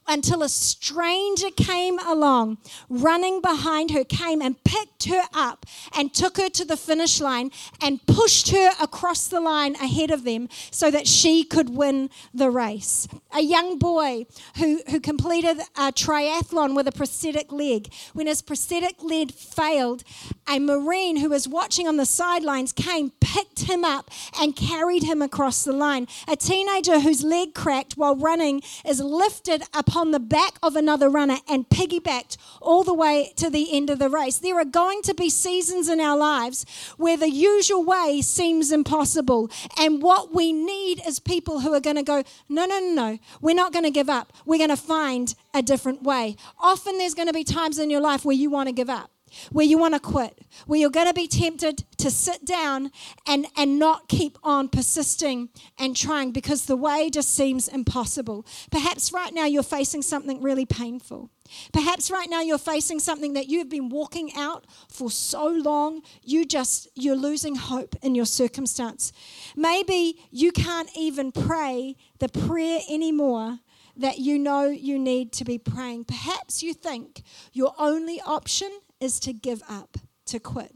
until 0.07 0.43
a 0.43 0.49
stranger 0.49 1.49
came 1.51 1.99
along, 1.99 2.57
running 2.89 3.41
behind 3.41 3.91
her, 3.91 4.03
came 4.03 4.41
and 4.41 4.63
picked 4.63 5.05
her 5.05 5.23
up 5.33 5.65
and 5.95 6.13
took 6.13 6.37
her 6.37 6.49
to 6.49 6.65
the 6.65 6.77
finish 6.77 7.19
line 7.21 7.51
and 7.81 8.05
pushed 8.05 8.49
her 8.49 8.71
across 8.81 9.27
the 9.27 9.39
line 9.39 9.75
ahead 9.75 10.11
of 10.11 10.23
them 10.23 10.49
so 10.71 10.91
that 10.91 11.07
she 11.07 11.43
could 11.43 11.69
win 11.69 12.09
the 12.33 12.49
race. 12.49 13.07
A 13.33 13.41
young 13.41 13.77
boy 13.79 14.25
who, 14.57 14.81
who 14.89 14.99
completed 14.99 15.59
a 15.75 15.91
triathlon 15.91 16.75
with 16.75 16.87
a 16.87 16.91
prosthetic 16.91 17.51
leg. 17.51 17.91
When 18.13 18.27
his 18.27 18.41
prosthetic 18.41 19.01
leg 19.01 19.31
failed, 19.31 20.03
a 20.47 20.59
Marine 20.59 21.17
who 21.17 21.29
was 21.29 21.47
watching 21.47 21.87
on 21.87 21.97
the 21.97 22.05
sidelines 22.05 22.71
came, 22.71 23.11
picked 23.19 23.61
him 23.61 23.83
up, 23.83 24.11
and 24.39 24.55
carried 24.55 25.03
him 25.03 25.21
across 25.21 25.63
the 25.63 25.71
line. 25.71 26.07
A 26.27 26.35
teenager 26.35 26.99
whose 26.99 27.23
leg 27.23 27.53
cracked 27.53 27.93
while 27.93 28.15
running 28.15 28.61
is 28.85 28.99
lifted 28.99 29.63
upon 29.93 30.09
the 30.09 30.19
back 30.19 30.57
of 30.63 30.75
another 30.75 31.07
runner 31.07 31.37
and 31.47 31.69
piggybacked 31.69 32.35
all 32.59 32.83
the 32.83 32.95
way 32.95 33.31
to 33.35 33.47
the 33.47 33.71
end 33.71 33.91
of 33.91 33.99
the 33.99 34.09
race. 34.09 34.39
There 34.39 34.57
are 34.57 34.65
going 34.65 35.03
to 35.03 35.13
be 35.13 35.29
seasons 35.29 35.87
in 35.87 35.99
our 35.99 36.17
lives 36.17 36.65
where 36.97 37.15
the 37.15 37.29
usual 37.29 37.83
way 37.83 38.19
seems 38.23 38.71
impossible. 38.71 39.51
And 39.77 40.01
what 40.01 40.33
we 40.33 40.51
need 40.51 40.99
is 41.05 41.19
people 41.19 41.59
who 41.59 41.75
are 41.75 41.79
going 41.79 41.97
to 41.97 42.01
go, 42.01 42.23
no, 42.49 42.65
no, 42.65 42.79
no, 42.79 42.93
no, 42.95 43.19
we're 43.39 43.53
not 43.53 43.71
going 43.71 43.85
to 43.85 43.91
give 43.91 44.09
up. 44.09 44.33
We're 44.47 44.57
going 44.57 44.71
to 44.71 44.77
find 44.77 45.35
a 45.53 45.61
different 45.61 46.01
way. 46.01 46.37
Often 46.59 46.97
there's 46.97 47.13
going 47.13 47.27
to 47.27 47.33
be 47.33 47.43
times 47.43 47.77
in 47.77 47.91
your 47.91 48.01
life 48.01 48.25
where 48.25 48.35
you 48.35 48.49
want 48.49 48.69
to 48.69 48.73
give 48.73 48.89
up 48.89 49.11
where 49.51 49.65
you 49.65 49.77
want 49.77 49.93
to 49.93 49.99
quit, 49.99 50.39
where 50.65 50.79
you're 50.79 50.89
going 50.89 51.07
to 51.07 51.13
be 51.13 51.27
tempted 51.27 51.83
to 51.97 52.11
sit 52.11 52.45
down 52.45 52.91
and, 53.27 53.47
and 53.57 53.79
not 53.79 54.07
keep 54.07 54.37
on 54.43 54.67
persisting 54.69 55.49
and 55.77 55.95
trying 55.95 56.31
because 56.31 56.65
the 56.65 56.75
way 56.75 57.09
just 57.09 57.33
seems 57.33 57.67
impossible. 57.67 58.45
Perhaps 58.71 59.11
right 59.11 59.33
now 59.33 59.45
you're 59.45 59.63
facing 59.63 60.01
something 60.01 60.41
really 60.41 60.65
painful. 60.65 61.29
Perhaps 61.71 62.09
right 62.09 62.29
now 62.29 62.41
you're 62.41 62.57
facing 62.57 62.99
something 62.99 63.33
that 63.33 63.47
you've 63.47 63.69
been 63.69 63.89
walking 63.89 64.31
out 64.35 64.65
for 64.89 65.11
so 65.11 65.47
long, 65.47 66.01
you 66.23 66.45
just 66.45 66.87
you're 66.95 67.15
losing 67.15 67.55
hope 67.55 67.95
in 68.01 68.15
your 68.15 68.25
circumstance. 68.25 69.11
Maybe 69.55 70.19
you 70.31 70.51
can't 70.51 70.89
even 70.95 71.31
pray 71.31 71.95
the 72.19 72.29
prayer 72.29 72.79
anymore 72.89 73.59
that 73.95 74.19
you 74.19 74.39
know 74.39 74.67
you 74.67 74.97
need 74.97 75.31
to 75.33 75.45
be 75.45 75.57
praying. 75.57 76.05
Perhaps 76.05 76.63
you 76.63 76.73
think 76.73 77.21
your 77.51 77.73
only 77.77 78.19
option 78.21 78.71
is 79.03 79.19
to 79.21 79.33
give 79.33 79.61
up, 79.69 79.97
to 80.25 80.39
quit. 80.39 80.73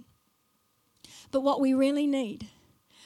But 1.32 1.42
what 1.42 1.60
we 1.60 1.74
really 1.74 2.08
need, 2.08 2.48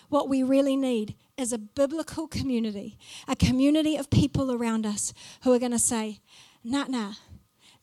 what 0.09 0.27
we 0.27 0.43
really 0.43 0.75
need 0.75 1.15
is 1.37 1.53
a 1.53 1.57
biblical 1.57 2.27
community, 2.27 2.97
a 3.27 3.35
community 3.35 3.95
of 3.95 4.09
people 4.09 4.51
around 4.51 4.85
us 4.85 5.13
who 5.43 5.53
are 5.53 5.59
going 5.59 5.71
to 5.71 5.79
say, 5.79 6.19
nah, 6.63 6.85
nah. 6.87 7.13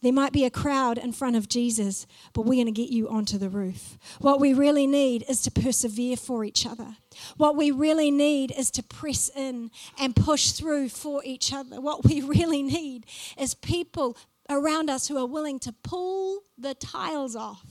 There 0.01 0.13
might 0.13 0.33
be 0.33 0.45
a 0.45 0.51
crowd 0.51 0.97
in 0.97 1.11
front 1.11 1.35
of 1.35 1.49
Jesus, 1.49 2.07
but 2.33 2.43
we're 2.43 2.63
going 2.63 2.73
to 2.73 2.81
get 2.81 2.91
you 2.91 3.09
onto 3.09 3.37
the 3.37 3.49
roof. 3.49 3.99
What 4.21 4.39
we 4.39 4.53
really 4.53 4.87
need 4.87 5.25
is 5.29 5.43
to 5.43 5.51
persevere 5.51 6.17
for 6.17 6.45
each 6.45 6.65
other. 6.65 6.97
What 7.37 7.57
we 7.57 7.73
really 7.73 8.13
need 8.13 8.53
is 8.57 8.71
to 8.73 8.83
press 8.85 9.29
in 9.35 9.73
and 9.99 10.15
push 10.15 10.53
through 10.53 10.91
for 10.91 11.23
each 11.25 11.53
other. 11.53 11.81
What 11.81 12.05
we 12.05 12.21
really 12.37 12.63
need 12.63 13.07
is 13.37 13.55
people 13.55 14.17
around 14.49 14.91
us 14.91 15.09
who 15.09 15.19
are 15.19 15.27
willing 15.27 15.59
to 15.61 15.73
pull 15.83 16.43
the 16.57 16.75
tiles 16.75 17.37
off 17.37 17.65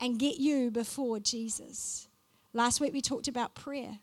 and 0.00 0.18
get 0.18 0.38
you 0.38 0.70
before 0.70 1.18
Jesus. 1.20 2.08
Last 2.52 2.80
week 2.80 2.92
we 2.92 3.00
talked 3.00 3.28
about 3.28 3.54
prayer. 3.54 3.98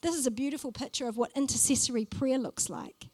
This 0.00 0.14
is 0.14 0.26
a 0.26 0.30
beautiful 0.30 0.72
picture 0.72 1.06
of 1.06 1.16
what 1.16 1.32
intercessory 1.36 2.04
prayer 2.04 2.38
looks 2.38 2.70
like 2.70 3.06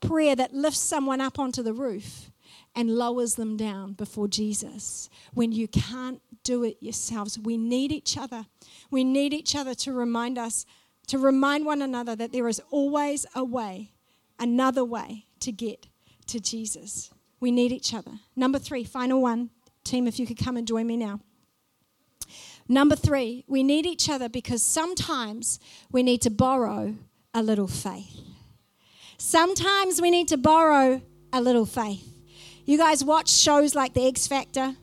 prayer 0.00 0.36
that 0.36 0.52
lifts 0.52 0.80
someone 0.80 1.20
up 1.20 1.38
onto 1.38 1.62
the 1.62 1.72
roof 1.72 2.30
and 2.74 2.96
lowers 2.96 3.34
them 3.36 3.56
down 3.56 3.92
before 3.92 4.28
Jesus 4.28 5.08
when 5.32 5.52
you 5.52 5.68
can't 5.68 6.20
do 6.42 6.64
it 6.64 6.76
yourselves. 6.80 7.38
We 7.38 7.56
need 7.56 7.92
each 7.92 8.18
other. 8.18 8.46
We 8.90 9.04
need 9.04 9.32
each 9.32 9.56
other 9.56 9.74
to 9.76 9.92
remind 9.92 10.38
us, 10.38 10.66
to 11.08 11.18
remind 11.18 11.64
one 11.64 11.82
another 11.82 12.16
that 12.16 12.32
there 12.32 12.48
is 12.48 12.60
always 12.70 13.26
a 13.34 13.44
way, 13.44 13.92
another 14.38 14.84
way 14.84 15.26
to 15.40 15.52
get 15.52 15.86
to 16.26 16.40
Jesus. 16.40 17.10
We 17.44 17.50
need 17.50 17.72
each 17.72 17.92
other. 17.92 18.12
Number 18.34 18.58
three, 18.58 18.84
final 18.84 19.20
one. 19.20 19.50
Team, 19.84 20.08
if 20.08 20.18
you 20.18 20.26
could 20.26 20.38
come 20.38 20.56
and 20.56 20.66
join 20.66 20.86
me 20.86 20.96
now. 20.96 21.20
Number 22.70 22.96
three, 22.96 23.44
we 23.46 23.62
need 23.62 23.84
each 23.84 24.08
other 24.08 24.30
because 24.30 24.62
sometimes 24.62 25.60
we 25.92 26.02
need 26.02 26.22
to 26.22 26.30
borrow 26.30 26.94
a 27.34 27.42
little 27.42 27.66
faith. 27.66 28.18
Sometimes 29.18 30.00
we 30.00 30.10
need 30.10 30.28
to 30.28 30.38
borrow 30.38 31.02
a 31.34 31.42
little 31.42 31.66
faith. 31.66 32.08
You 32.64 32.78
guys 32.78 33.04
watch 33.04 33.28
shows 33.28 33.74
like 33.74 33.92
The 33.92 34.06
X 34.06 34.26
Factor? 34.26 34.74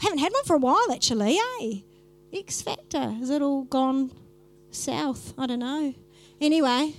Haven't 0.00 0.18
had 0.18 0.32
one 0.32 0.42
for 0.42 0.56
a 0.56 0.58
while 0.58 0.90
actually, 0.90 1.38
eh? 1.60 1.82
X 2.32 2.62
Factor. 2.62 3.12
Has 3.12 3.30
it 3.30 3.42
all 3.42 3.62
gone 3.62 4.10
south? 4.72 5.34
I 5.38 5.46
don't 5.46 5.60
know. 5.60 5.94
Anyway, 6.40 6.94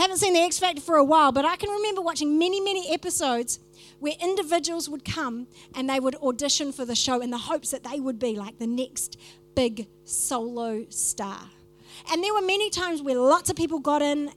haven't 0.00 0.18
seen 0.18 0.32
The 0.32 0.40
X 0.40 0.58
Factor 0.58 0.80
for 0.80 0.96
a 0.96 1.04
while, 1.04 1.32
but 1.32 1.44
I 1.44 1.56
can 1.56 1.70
remember 1.70 2.00
watching 2.00 2.38
many, 2.38 2.60
many 2.60 2.92
episodes 2.92 3.60
where 3.98 4.14
individuals 4.20 4.88
would 4.88 5.04
come 5.04 5.46
and 5.74 5.88
they 5.88 6.00
would 6.00 6.16
audition 6.16 6.72
for 6.72 6.84
the 6.84 6.94
show 6.94 7.20
in 7.20 7.30
the 7.30 7.38
hopes 7.38 7.70
that 7.70 7.84
they 7.84 8.00
would 8.00 8.18
be 8.18 8.36
like 8.36 8.58
the 8.58 8.66
next 8.66 9.18
big 9.54 9.88
solo 10.04 10.86
star. 10.88 11.40
And 12.10 12.24
there 12.24 12.32
were 12.32 12.40
many 12.40 12.70
times 12.70 13.02
where 13.02 13.16
lots 13.16 13.50
of 13.50 13.56
people 13.56 13.78
got 13.78 14.00
in 14.00 14.30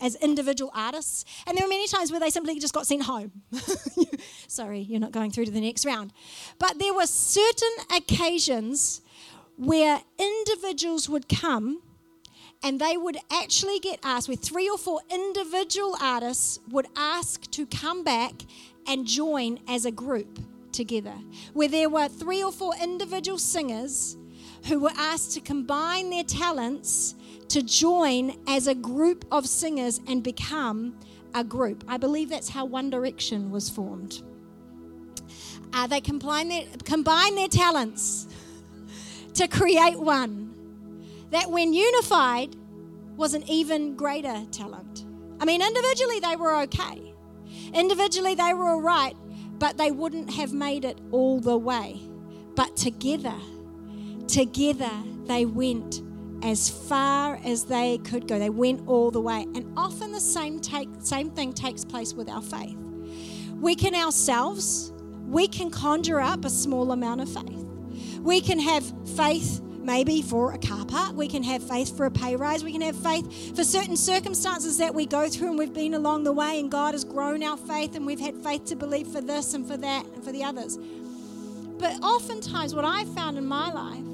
as 0.00 0.14
individual 0.16 0.70
artists, 0.74 1.24
and 1.46 1.56
there 1.56 1.64
were 1.64 1.70
many 1.70 1.88
times 1.88 2.10
where 2.10 2.20
they 2.20 2.30
simply 2.30 2.58
just 2.60 2.72
got 2.72 2.86
sent 2.86 3.02
home. 3.02 3.32
Sorry, 4.48 4.80
you're 4.80 5.00
not 5.00 5.12
going 5.12 5.30
through 5.30 5.46
to 5.46 5.50
the 5.50 5.60
next 5.60 5.84
round. 5.84 6.12
But 6.58 6.78
there 6.78 6.94
were 6.94 7.06
certain 7.06 7.72
occasions 7.96 9.00
where 9.56 10.02
individuals 10.18 11.08
would 11.08 11.28
come 11.28 11.82
and 12.62 12.80
they 12.80 12.96
would 12.96 13.16
actually 13.30 13.78
get 13.78 13.98
asked, 14.02 14.28
where 14.28 14.36
three 14.36 14.68
or 14.68 14.78
four 14.78 15.00
individual 15.10 15.96
artists 16.00 16.58
would 16.70 16.86
ask 16.96 17.50
to 17.52 17.66
come 17.66 18.04
back 18.04 18.32
and 18.86 19.06
join 19.06 19.58
as 19.66 19.84
a 19.84 19.90
group 19.90 20.38
together, 20.72 21.14
where 21.52 21.68
there 21.68 21.88
were 21.88 22.08
three 22.08 22.42
or 22.42 22.52
four 22.52 22.74
individual 22.82 23.38
singers 23.38 24.16
who 24.66 24.78
were 24.78 24.92
asked 24.96 25.32
to 25.32 25.40
combine 25.40 26.10
their 26.10 26.24
talents 26.24 27.14
to 27.48 27.62
join 27.62 28.36
as 28.46 28.66
a 28.66 28.74
group 28.74 29.24
of 29.32 29.46
singers 29.46 30.00
and 30.06 30.22
become 30.22 30.98
a 31.34 31.42
group. 31.42 31.82
I 31.88 31.96
believe 31.96 32.28
that's 32.28 32.48
how 32.48 32.64
One 32.64 32.90
Direction 32.90 33.50
was 33.50 33.70
formed. 33.70 34.22
Uh, 35.72 35.86
they 35.86 36.00
combine 36.00 36.48
their, 36.48 36.64
combine 36.84 37.36
their 37.36 37.48
talents 37.48 38.26
to 39.34 39.48
create 39.48 39.98
one 39.98 40.50
that, 41.30 41.50
when 41.50 41.72
unified, 41.72 42.56
was 43.16 43.34
an 43.34 43.48
even 43.48 43.96
greater 43.96 44.44
talent. 44.50 45.04
I 45.40 45.44
mean, 45.44 45.62
individually 45.62 46.20
they 46.20 46.36
were 46.36 46.62
okay. 46.62 47.10
Individually, 47.72 48.34
they 48.34 48.52
were 48.54 48.68
all 48.68 48.80
right, 48.80 49.14
but 49.58 49.76
they 49.76 49.90
wouldn't 49.90 50.30
have 50.32 50.52
made 50.52 50.84
it 50.84 50.98
all 51.10 51.40
the 51.40 51.56
way. 51.56 52.00
But 52.56 52.76
together, 52.76 53.36
together, 54.26 54.90
they 55.24 55.44
went 55.44 56.02
as 56.42 56.68
far 56.68 57.38
as 57.44 57.64
they 57.64 57.98
could 57.98 58.26
go. 58.26 58.38
They 58.38 58.50
went 58.50 58.88
all 58.88 59.10
the 59.10 59.20
way. 59.20 59.42
And 59.54 59.72
often 59.76 60.12
the 60.12 60.20
same, 60.20 60.58
take, 60.60 60.88
same 61.00 61.30
thing 61.30 61.52
takes 61.52 61.84
place 61.84 62.14
with 62.14 62.28
our 62.28 62.42
faith. 62.42 62.76
We 63.56 63.74
can 63.74 63.94
ourselves, 63.94 64.92
we 65.26 65.46
can 65.46 65.70
conjure 65.70 66.20
up 66.20 66.44
a 66.44 66.50
small 66.50 66.92
amount 66.92 67.20
of 67.20 67.28
faith. 67.28 67.66
We 68.20 68.40
can 68.40 68.58
have 68.58 68.92
faith 69.16 69.60
maybe 69.90 70.22
for 70.22 70.52
a 70.52 70.58
car 70.58 70.84
park. 70.84 71.16
We 71.16 71.26
can 71.26 71.42
have 71.42 71.64
faith 71.64 71.96
for 71.96 72.06
a 72.06 72.10
pay 72.12 72.36
rise. 72.36 72.62
We 72.62 72.70
can 72.70 72.80
have 72.82 72.94
faith 72.94 73.56
for 73.56 73.64
certain 73.64 73.96
circumstances 73.96 74.78
that 74.78 74.94
we 74.94 75.04
go 75.04 75.28
through 75.28 75.48
and 75.48 75.58
we've 75.58 75.74
been 75.74 75.94
along 75.94 76.22
the 76.22 76.32
way 76.32 76.60
and 76.60 76.70
God 76.70 76.94
has 76.94 77.02
grown 77.02 77.42
our 77.42 77.56
faith 77.56 77.96
and 77.96 78.06
we've 78.06 78.20
had 78.20 78.36
faith 78.36 78.66
to 78.66 78.76
believe 78.76 79.08
for 79.08 79.20
this 79.20 79.52
and 79.52 79.66
for 79.66 79.76
that 79.78 80.06
and 80.06 80.22
for 80.22 80.30
the 80.30 80.44
others. 80.44 80.78
But 81.80 82.00
oftentimes, 82.04 82.72
what 82.72 82.84
I've 82.84 83.12
found 83.14 83.36
in 83.36 83.44
my 83.46 83.72
life 83.72 84.04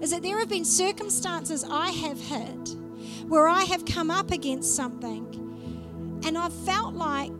is 0.00 0.10
that 0.12 0.22
there 0.22 0.38
have 0.38 0.48
been 0.48 0.64
circumstances 0.64 1.64
I 1.68 1.90
have 1.90 2.20
hit 2.20 2.76
where 3.26 3.48
I 3.48 3.64
have 3.64 3.84
come 3.84 4.12
up 4.12 4.30
against 4.30 4.76
something 4.76 5.24
and 6.24 6.38
I've 6.38 6.54
felt 6.64 6.94
like 6.94 7.32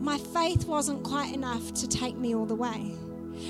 my 0.00 0.16
faith 0.16 0.66
wasn't 0.66 1.02
quite 1.02 1.34
enough 1.34 1.74
to 1.74 1.86
take 1.88 2.16
me 2.16 2.34
all 2.34 2.46
the 2.46 2.54
way. 2.54 2.94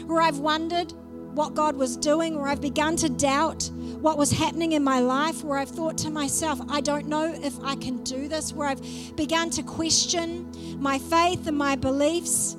Where 0.07 0.21
I've 0.21 0.41
wondered, 0.41 0.93
what 1.35 1.55
God 1.55 1.77
was 1.77 1.97
doing, 1.97 2.39
where 2.39 2.49
I've 2.49 2.61
begun 2.61 2.97
to 2.97 3.09
doubt 3.09 3.71
what 4.05 4.19
was 4.19 4.31
happening 4.31 4.73
in 4.73 4.85
my 4.85 5.01
life, 5.01 5.43
where 5.43 5.59
I've 5.59 5.71
thought 5.71 5.97
to 5.99 6.11
myself, 6.11 6.61
I 6.69 6.83
don't 6.83 7.07
know 7.07 7.25
if 7.25 7.59
I 7.65 7.75
can 7.75 8.05
do 8.05 8.29
this, 8.29 8.53
where 8.53 8.69
I've 8.69 9.17
begun 9.17 9.49
to 9.49 9.63
question 9.63 10.53
my 10.79 10.99
faith 10.99 11.47
and 11.47 11.57
my 11.57 11.75
beliefs. 11.75 12.55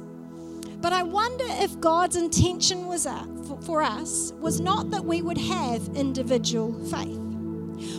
But 0.82 0.92
I 0.92 1.04
wonder 1.04 1.46
if 1.48 1.80
God's 1.80 2.16
intention 2.16 2.88
was 2.88 3.06
uh, 3.06 3.28
for 3.62 3.84
us 3.84 4.34
was 4.40 4.60
not 4.60 4.90
that 4.90 5.06
we 5.06 5.22
would 5.22 5.38
have 5.38 5.88
individual 5.90 6.74
faith, 6.86 7.20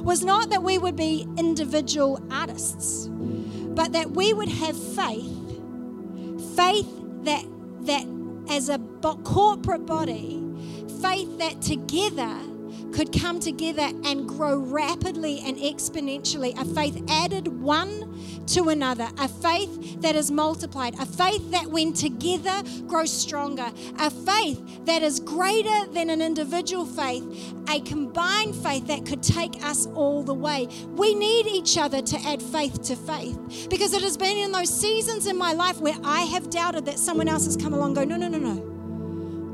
was 0.03 0.25
not 0.25 0.51
that 0.51 0.65
we 0.65 0.77
would 0.77 0.97
be 0.97 1.29
individual 1.37 2.21
artists, 2.33 3.07
but 3.07 3.93
that 3.93 4.11
we 4.11 4.33
would 4.33 4.49
have 4.49 4.77
faith, 4.77 5.31
faith 6.57 6.89
that 7.23 7.45
that 7.83 8.05
as 8.51 8.69
a 8.71 8.81
corporate 9.23 9.87
body 9.87 10.43
faith 11.01 11.39
that 11.39 11.61
together 11.63 12.41
could 12.93 13.13
come 13.13 13.41
together 13.41 13.91
and 14.05 14.29
grow 14.29 14.59
rapidly 14.59 15.41
and 15.41 15.57
exponentially. 15.59 16.59
A 16.61 16.65
faith 16.65 17.03
added 17.09 17.49
one 17.49 18.45
to 18.49 18.69
another. 18.69 19.09
A 19.19 19.29
faith 19.29 20.01
that 20.01 20.17
is 20.17 20.31
multiplied. 20.31 20.95
A 20.99 21.07
faith 21.07 21.51
that, 21.51 21.67
when 21.67 21.93
together, 21.93 22.63
grows 22.87 23.13
stronger. 23.13 23.71
A 23.99 24.11
faith 24.11 24.85
that 24.87 25.03
is 25.03 25.21
greater 25.21 25.87
than 25.93 26.11
an 26.11 26.23
individual 26.23 26.87
faith. 26.87 27.55
A 27.69 27.81
combined 27.81 28.55
faith 28.55 28.87
that 28.87 29.05
could 29.05 29.23
take 29.23 29.63
us 29.65 29.87
all 29.89 30.23
the 30.23 30.35
way. 30.35 30.69
We 30.91 31.15
need 31.15 31.47
each 31.47 31.77
other 31.79 32.01
to 32.03 32.19
add 32.27 32.43
faith 32.43 32.83
to 32.85 32.97
faith 32.97 33.69
because 33.69 33.93
it 33.93 34.03
has 34.03 34.17
been 34.17 34.39
in 34.39 34.53
those 34.53 34.73
seasons 34.73 35.27
in 35.27 35.37
my 35.37 35.53
life 35.53 35.81
where 35.81 35.97
I 36.05 36.21
have 36.23 36.51
doubted 36.51 36.87
that 36.87 36.99
someone 36.99 37.29
else 37.29 37.47
has 37.47 37.57
come 37.57 37.75
along 37.75 37.95
go, 37.95 38.05
no, 38.05 38.17
no, 38.17 38.29
no, 38.29 38.39
no. 38.39 38.55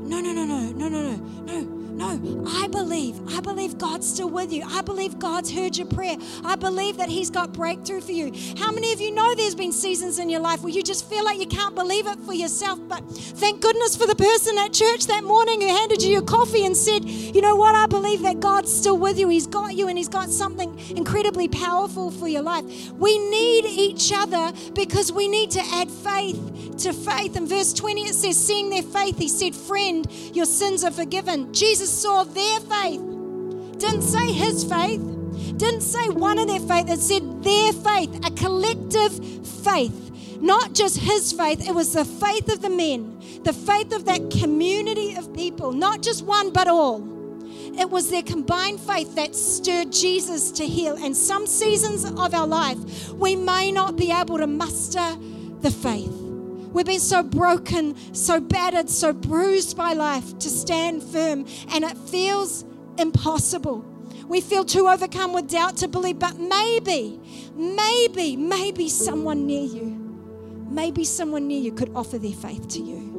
No, 0.05 0.19
no, 0.19 0.33
no, 0.33 0.45
no, 0.45 0.71
no, 0.71 0.89
no, 0.89 1.01
no, 1.01 1.45
no. 1.45 1.82
No, 1.93 2.43
I 2.47 2.67
believe. 2.69 3.19
I 3.29 3.39
believe 3.39 3.77
God's 3.77 4.11
still 4.11 4.29
with 4.29 4.51
you. 4.51 4.63
I 4.65 4.81
believe 4.81 5.19
God's 5.19 5.51
heard 5.51 5.77
your 5.77 5.85
prayer. 5.85 6.17
I 6.43 6.55
believe 6.55 6.97
that 6.97 7.07
He's 7.07 7.29
got 7.29 7.53
breakthrough 7.53 8.01
for 8.01 8.11
you. 8.11 8.33
How 8.57 8.71
many 8.71 8.91
of 8.93 8.99
you 8.99 9.13
know 9.13 9.35
there's 9.35 9.53
been 9.53 9.71
seasons 9.71 10.17
in 10.17 10.27
your 10.27 10.39
life 10.39 10.61
where 10.61 10.73
you 10.73 10.81
just 10.81 11.07
feel 11.07 11.23
like 11.23 11.39
you 11.39 11.45
can't 11.45 11.75
believe 11.75 12.07
it 12.07 12.19
for 12.21 12.33
yourself? 12.33 12.79
But 12.87 13.07
thank 13.11 13.61
goodness 13.61 13.95
for 13.95 14.07
the 14.07 14.15
person 14.15 14.57
at 14.57 14.73
church 14.73 15.05
that 15.05 15.23
morning 15.23 15.61
who 15.61 15.67
handed 15.67 16.01
you 16.01 16.11
your 16.11 16.23
coffee 16.23 16.65
and 16.65 16.75
said, 16.75 17.05
You 17.05 17.41
know 17.41 17.55
what? 17.55 17.75
I 17.75 17.85
believe 17.85 18.23
that 18.23 18.39
God's 18.39 18.73
still 18.73 18.97
with 18.97 19.19
you. 19.19 19.29
He's 19.29 19.47
got 19.47 19.75
you 19.75 19.87
and 19.87 19.97
He's 19.97 20.09
got 20.09 20.29
something 20.29 20.75
incredibly 20.97 21.47
powerful 21.47 22.09
for 22.09 22.27
your 22.27 22.41
life. 22.41 22.65
We 22.93 23.19
need 23.29 23.65
each 23.65 24.11
other 24.15 24.51
because 24.73 25.11
we 25.11 25.27
need 25.27 25.51
to 25.51 25.61
add 25.61 25.91
faith 25.91 26.77
to 26.79 26.93
faith. 26.93 27.35
In 27.35 27.47
verse 27.47 27.71
20, 27.73 28.01
it 28.01 28.15
says, 28.15 28.43
Seeing 28.43 28.69
their 28.69 28.83
faith, 28.83 29.17
He 29.17 29.27
said, 29.27 29.53
Friend, 29.55 30.07
your 30.33 30.45
sins 30.45 30.83
are 30.83 30.91
forgiven. 30.91 31.53
Jesus 31.53 31.82
saw 31.87 32.23
their 32.23 32.59
faith. 32.61 33.01
Didn't 33.77 34.03
say 34.03 34.31
his 34.31 34.63
faith, 34.63 35.01
didn't 35.57 35.81
say 35.81 36.09
one 36.09 36.39
of 36.39 36.47
their 36.47 36.59
faith, 36.59 36.89
it 36.89 36.99
said 36.99 37.43
their 37.43 37.73
faith, 37.73 38.25
a 38.25 38.31
collective 38.31 39.13
faith. 39.63 40.39
Not 40.41 40.73
just 40.73 40.97
his 40.97 41.31
faith, 41.31 41.67
it 41.67 41.73
was 41.73 41.93
the 41.93 42.05
faith 42.05 42.51
of 42.51 42.61
the 42.61 42.69
men, 42.69 43.19
the 43.43 43.53
faith 43.53 43.93
of 43.93 44.05
that 44.05 44.29
community 44.29 45.15
of 45.15 45.33
people, 45.33 45.71
not 45.71 46.01
just 46.01 46.25
one, 46.25 46.51
but 46.51 46.67
all. 46.67 47.13
It 47.79 47.89
was 47.89 48.09
their 48.09 48.23
combined 48.23 48.79
faith 48.79 49.15
that 49.15 49.35
stirred 49.35 49.91
Jesus 49.91 50.51
to 50.51 50.65
heal. 50.65 50.95
And 50.95 51.15
some 51.15 51.47
seasons 51.47 52.05
of 52.05 52.33
our 52.33 52.45
life, 52.45 53.11
we 53.13 53.35
may 53.35 53.71
not 53.71 53.95
be 53.95 54.11
able 54.11 54.37
to 54.37 54.47
muster 54.47 55.17
the 55.61 55.71
faith. 55.71 56.22
We've 56.73 56.85
been 56.85 56.99
so 56.99 57.21
broken, 57.21 57.95
so 58.15 58.39
battered, 58.39 58.89
so 58.89 59.13
bruised 59.13 59.77
by 59.77 59.93
life 59.93 60.37
to 60.39 60.49
stand 60.49 61.03
firm, 61.03 61.45
and 61.69 61.83
it 61.83 61.97
feels 61.97 62.65
impossible. 62.97 63.85
We 64.27 64.41
feel 64.41 64.65
too 64.65 64.87
overcome 64.87 65.33
with 65.33 65.49
doubt 65.49 65.77
to 65.77 65.87
believe, 65.87 66.17
but 66.17 66.39
maybe, 66.39 67.19
maybe, 67.55 68.35
maybe 68.35 68.89
someone 68.89 69.45
near 69.45 69.65
you, 69.65 69.85
maybe 70.69 71.03
someone 71.03 71.47
near 71.47 71.61
you 71.61 71.71
could 71.71 71.91
offer 71.95 72.17
their 72.17 72.31
faith 72.33 72.67
to 72.69 72.79
you. 72.81 73.12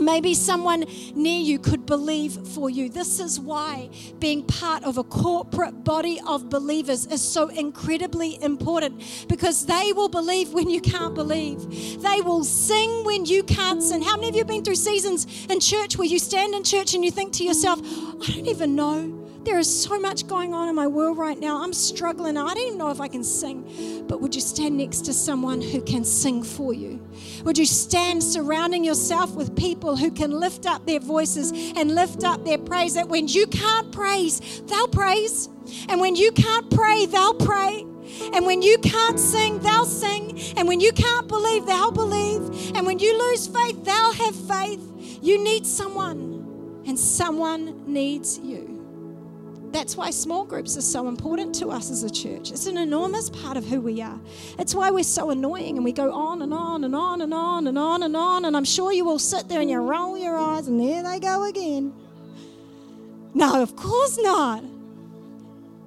Maybe 0.00 0.34
someone 0.34 0.84
near 1.14 1.40
you 1.40 1.58
could 1.58 1.86
believe 1.86 2.32
for 2.48 2.70
you. 2.70 2.88
This 2.88 3.20
is 3.20 3.38
why 3.38 3.90
being 4.18 4.42
part 4.44 4.82
of 4.84 4.98
a 4.98 5.04
corporate 5.04 5.84
body 5.84 6.20
of 6.26 6.48
believers 6.48 7.06
is 7.06 7.22
so 7.22 7.48
incredibly 7.48 8.42
important 8.42 9.26
because 9.28 9.66
they 9.66 9.92
will 9.92 10.08
believe 10.08 10.52
when 10.52 10.70
you 10.70 10.80
can't 10.80 11.14
believe. 11.14 11.60
They 12.02 12.20
will 12.22 12.44
sing 12.44 13.04
when 13.04 13.26
you 13.26 13.42
can't 13.42 13.82
sing. 13.82 14.02
How 14.02 14.16
many 14.16 14.30
of 14.30 14.34
you 14.34 14.40
have 14.40 14.48
been 14.48 14.64
through 14.64 14.76
seasons 14.76 15.46
in 15.50 15.60
church 15.60 15.96
where 15.96 16.08
you 16.08 16.18
stand 16.18 16.54
in 16.54 16.64
church 16.64 16.94
and 16.94 17.04
you 17.04 17.10
think 17.10 17.32
to 17.34 17.44
yourself, 17.44 17.80
I 17.82 18.32
don't 18.32 18.46
even 18.46 18.74
know 18.74 19.19
there 19.44 19.58
is 19.58 19.82
so 19.82 19.98
much 19.98 20.26
going 20.26 20.52
on 20.54 20.68
in 20.68 20.74
my 20.74 20.86
world 20.86 21.18
right 21.18 21.38
now. 21.38 21.62
I'm 21.62 21.72
struggling. 21.72 22.36
I 22.36 22.54
don't 22.54 22.58
even 22.58 22.78
know 22.78 22.90
if 22.90 23.00
I 23.00 23.08
can 23.08 23.24
sing. 23.24 24.04
But 24.06 24.20
would 24.20 24.34
you 24.34 24.40
stand 24.40 24.76
next 24.76 25.04
to 25.06 25.12
someone 25.12 25.60
who 25.60 25.80
can 25.82 26.04
sing 26.04 26.42
for 26.42 26.74
you? 26.74 27.00
Would 27.44 27.56
you 27.56 27.66
stand 27.66 28.22
surrounding 28.22 28.84
yourself 28.84 29.34
with 29.34 29.56
people 29.56 29.96
who 29.96 30.10
can 30.10 30.30
lift 30.30 30.66
up 30.66 30.86
their 30.86 31.00
voices 31.00 31.52
and 31.76 31.94
lift 31.94 32.24
up 32.24 32.44
their 32.44 32.58
praise? 32.58 32.94
That 32.94 33.08
when 33.08 33.28
you 33.28 33.46
can't 33.46 33.90
praise, 33.92 34.62
they'll 34.66 34.88
praise. 34.88 35.48
And 35.88 36.00
when 36.00 36.16
you 36.16 36.32
can't 36.32 36.70
pray, 36.70 37.06
they'll 37.06 37.34
pray. 37.34 37.86
And 38.34 38.44
when 38.44 38.60
you 38.60 38.78
can't 38.78 39.18
sing, 39.18 39.60
they'll 39.60 39.84
sing. 39.84 40.38
And 40.56 40.66
when 40.66 40.80
you 40.80 40.92
can't 40.92 41.28
believe, 41.28 41.66
they'll 41.66 41.92
believe. 41.92 42.76
And 42.76 42.86
when 42.86 42.98
you 42.98 43.16
lose 43.18 43.46
faith, 43.46 43.84
they'll 43.84 44.12
have 44.12 44.34
faith. 44.34 44.86
You 45.22 45.42
need 45.42 45.66
someone, 45.66 46.82
and 46.86 46.98
someone 46.98 47.84
needs 47.86 48.38
you. 48.38 48.69
That's 49.72 49.96
why 49.96 50.10
small 50.10 50.44
groups 50.44 50.76
are 50.76 50.82
so 50.82 51.06
important 51.06 51.54
to 51.56 51.68
us 51.68 51.90
as 51.90 52.02
a 52.02 52.10
church. 52.10 52.50
It's 52.50 52.66
an 52.66 52.76
enormous 52.76 53.30
part 53.30 53.56
of 53.56 53.64
who 53.64 53.80
we 53.80 54.02
are. 54.02 54.18
It's 54.58 54.74
why 54.74 54.90
we're 54.90 55.04
so 55.04 55.30
annoying 55.30 55.76
and 55.76 55.84
we 55.84 55.92
go 55.92 56.12
on 56.12 56.42
and 56.42 56.52
on 56.52 56.82
and 56.82 56.94
on 56.94 57.20
and 57.20 57.32
on 57.32 57.66
and 57.68 57.78
on 57.78 58.02
and 58.02 58.16
on. 58.16 58.44
And 58.46 58.56
I'm 58.56 58.64
sure 58.64 58.92
you 58.92 59.08
all 59.08 59.20
sit 59.20 59.48
there 59.48 59.60
and 59.60 59.70
you 59.70 59.78
roll 59.78 60.18
your 60.18 60.36
eyes 60.36 60.66
and 60.66 60.80
there 60.80 61.04
they 61.04 61.20
go 61.20 61.48
again. 61.48 61.94
No, 63.32 63.62
of 63.62 63.76
course 63.76 64.18
not. 64.18 64.64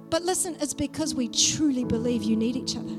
But 0.08 0.22
listen, 0.22 0.56
it's 0.60 0.74
because 0.74 1.14
we 1.14 1.28
truly 1.28 1.84
believe 1.84 2.22
you 2.22 2.36
need 2.36 2.56
each 2.56 2.76
other. 2.76 2.96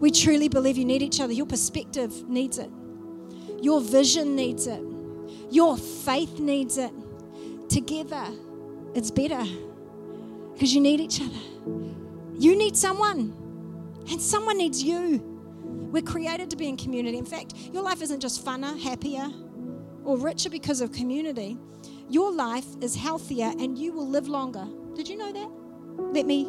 We 0.00 0.10
truly 0.10 0.48
believe 0.48 0.78
you 0.78 0.84
need 0.84 1.02
each 1.02 1.20
other. 1.20 1.32
Your 1.32 1.46
perspective 1.46 2.28
needs 2.28 2.58
it, 2.58 2.70
your 3.60 3.80
vision 3.80 4.34
needs 4.34 4.66
it, 4.66 4.82
your 5.50 5.76
faith 5.76 6.40
needs 6.40 6.78
it. 6.78 6.90
Together, 7.68 8.26
it's 8.94 9.10
better 9.10 9.44
because 10.52 10.74
you 10.74 10.80
need 10.80 11.00
each 11.00 11.20
other. 11.20 11.38
You 12.38 12.56
need 12.56 12.76
someone, 12.76 13.34
and 14.10 14.20
someone 14.20 14.58
needs 14.58 14.82
you. 14.82 15.22
We're 15.92 16.02
created 16.02 16.50
to 16.50 16.56
be 16.56 16.68
in 16.68 16.76
community. 16.76 17.18
In 17.18 17.24
fact, 17.24 17.54
your 17.72 17.82
life 17.82 18.02
isn't 18.02 18.20
just 18.20 18.44
funner, 18.44 18.78
happier, 18.80 19.28
or 20.04 20.16
richer 20.16 20.50
because 20.50 20.80
of 20.80 20.92
community. 20.92 21.58
Your 22.08 22.32
life 22.32 22.66
is 22.80 22.96
healthier 22.96 23.52
and 23.58 23.76
you 23.78 23.92
will 23.92 24.08
live 24.08 24.28
longer. 24.28 24.66
Did 24.94 25.08
you 25.08 25.16
know 25.16 25.32
that? 25.32 25.50
Let 26.12 26.26
me 26.26 26.44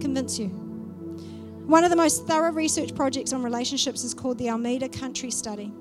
convince 0.00 0.38
you. 0.38 0.48
One 1.66 1.84
of 1.84 1.90
the 1.90 1.96
most 1.96 2.26
thorough 2.26 2.52
research 2.52 2.94
projects 2.94 3.32
on 3.32 3.42
relationships 3.42 4.02
is 4.02 4.14
called 4.14 4.38
the 4.38 4.48
Alameda 4.48 4.88
County 4.88 5.30
Study 5.30 5.72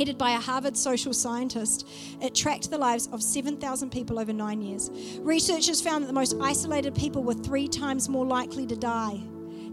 headed 0.00 0.16
by 0.16 0.30
a 0.30 0.40
Harvard 0.40 0.78
social 0.78 1.12
scientist. 1.12 1.86
It 2.22 2.34
tracked 2.34 2.70
the 2.70 2.78
lives 2.78 3.06
of 3.12 3.22
7,000 3.22 3.90
people 3.90 4.18
over 4.18 4.32
nine 4.32 4.62
years. 4.62 4.90
Researchers 5.20 5.82
found 5.82 6.02
that 6.02 6.06
the 6.06 6.14
most 6.14 6.34
isolated 6.40 6.94
people 6.94 7.22
were 7.22 7.34
three 7.34 7.68
times 7.68 8.08
more 8.08 8.24
likely 8.24 8.66
to 8.68 8.76
die 8.76 9.20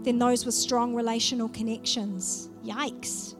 than 0.02 0.18
those 0.18 0.44
with 0.44 0.54
strong 0.54 0.94
relational 0.94 1.48
connections. 1.48 2.50
Yikes. 2.62 3.36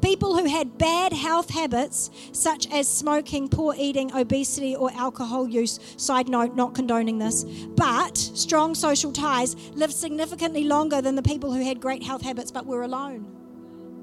People 0.00 0.38
who 0.38 0.44
had 0.44 0.78
bad 0.78 1.12
health 1.12 1.50
habits, 1.50 2.08
such 2.30 2.72
as 2.72 2.86
smoking, 2.86 3.48
poor 3.48 3.74
eating, 3.76 4.14
obesity, 4.14 4.76
or 4.76 4.92
alcohol 4.92 5.48
use, 5.48 5.80
side 5.96 6.28
note, 6.28 6.54
not 6.54 6.72
condoning 6.72 7.18
this, 7.18 7.42
but 7.42 8.16
strong 8.16 8.76
social 8.76 9.10
ties, 9.10 9.56
lived 9.70 9.92
significantly 9.92 10.62
longer 10.62 11.02
than 11.02 11.16
the 11.16 11.22
people 11.22 11.52
who 11.52 11.64
had 11.64 11.80
great 11.80 12.04
health 12.04 12.22
habits 12.22 12.52
but 12.52 12.64
were 12.64 12.82
alone. 12.84 13.26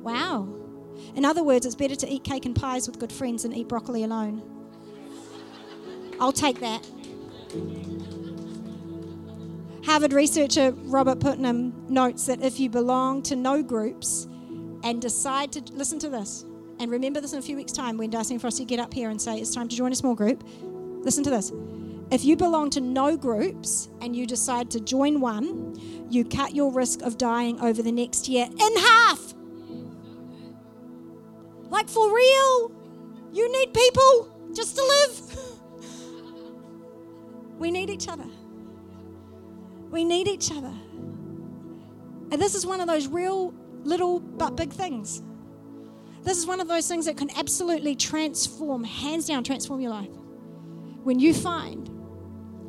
Wow. 0.04 0.65
In 1.16 1.26
other 1.26 1.44
words, 1.44 1.66
it's 1.66 1.76
better 1.76 1.96
to 1.96 2.08
eat 2.08 2.24
cake 2.24 2.46
and 2.46 2.56
pies 2.56 2.88
with 2.88 3.00
good 3.00 3.12
friends 3.12 3.44
than 3.44 3.54
eat 3.54 3.68
broccoli 3.68 4.04
alone. 4.04 4.42
I'll 6.20 6.32
take 6.32 6.60
that. 6.62 6.86
Harvard 9.86 10.14
researcher 10.14 10.72
Robert 10.72 11.20
Putnam 11.20 11.74
notes 11.88 12.26
that 12.26 12.42
if 12.42 12.60
you 12.60 12.70
belong 12.70 13.22
to 13.24 13.36
no 13.36 13.62
groups 13.62 14.28
and 14.84 15.00
decide 15.00 15.52
to 15.52 15.62
listen 15.74 16.00
to 16.00 16.10
this, 16.10 16.44
and 16.80 16.90
remember 16.92 17.22
this 17.22 17.34
in 17.34 17.40
a 17.40 17.42
few 17.42 17.56
weeks' 17.56 17.72
time 17.72 17.96
when 17.98 18.10
Darcy 18.10 18.34
and 18.34 18.42
Frosty 18.42 18.66
get 18.66 18.80
up 18.80 18.94
here 18.94 19.10
and 19.10 19.22
say 19.22 19.38
it's 19.38 19.54
time 19.54 19.68
to 19.68 19.76
join 19.76 19.92
a 19.92 19.96
small 19.96 20.16
group, 20.16 20.44
listen 20.62 21.24
to 21.24 21.30
this. 21.30 21.52
If 22.12 22.26
you 22.26 22.36
belong 22.36 22.72
to 22.72 22.82
no 22.82 23.16
groups 23.16 23.90
and 24.02 24.16
you 24.16 24.26
decide 24.26 24.72
to 24.72 24.80
join 24.80 25.22
one, 25.22 25.76
you 26.10 26.26
cut 26.26 26.56
your 26.56 26.72
risk 26.72 27.02
of 27.04 27.18
dying 27.18 27.60
over 27.62 27.84
the 27.84 27.92
next 27.92 28.28
year 28.28 28.46
in 28.46 28.78
half. 28.78 29.35
Like 31.76 31.90
for 31.90 32.08
real. 32.08 32.72
You 33.34 33.52
need 33.52 33.74
people 33.74 34.50
just 34.56 34.78
to 34.78 34.82
live. 34.82 35.38
we 37.60 37.70
need 37.70 37.90
each 37.90 38.08
other. 38.08 38.30
We 39.92 40.06
need 40.06 40.30
each 40.30 40.54
other. 40.54 40.74
And 42.32 42.42
this 42.42 42.56
is 42.56 42.66
one 42.66 42.80
of 42.80 42.88
those 42.88 43.08
real 43.08 43.54
little 43.84 44.22
but 44.22 44.56
big 44.56 44.72
things. 44.72 45.22
This 46.24 46.38
is 46.38 46.48
one 46.48 46.62
of 46.62 46.70
those 46.70 46.88
things 46.88 47.08
that 47.08 47.18
can 47.18 47.30
absolutely 47.38 47.94
transform, 47.94 48.86
hands 48.86 49.28
down, 49.28 49.44
transform 49.44 49.82
your 49.82 49.92
life. 49.92 50.16
When 51.04 51.20
you 51.20 51.34
find 51.34 51.90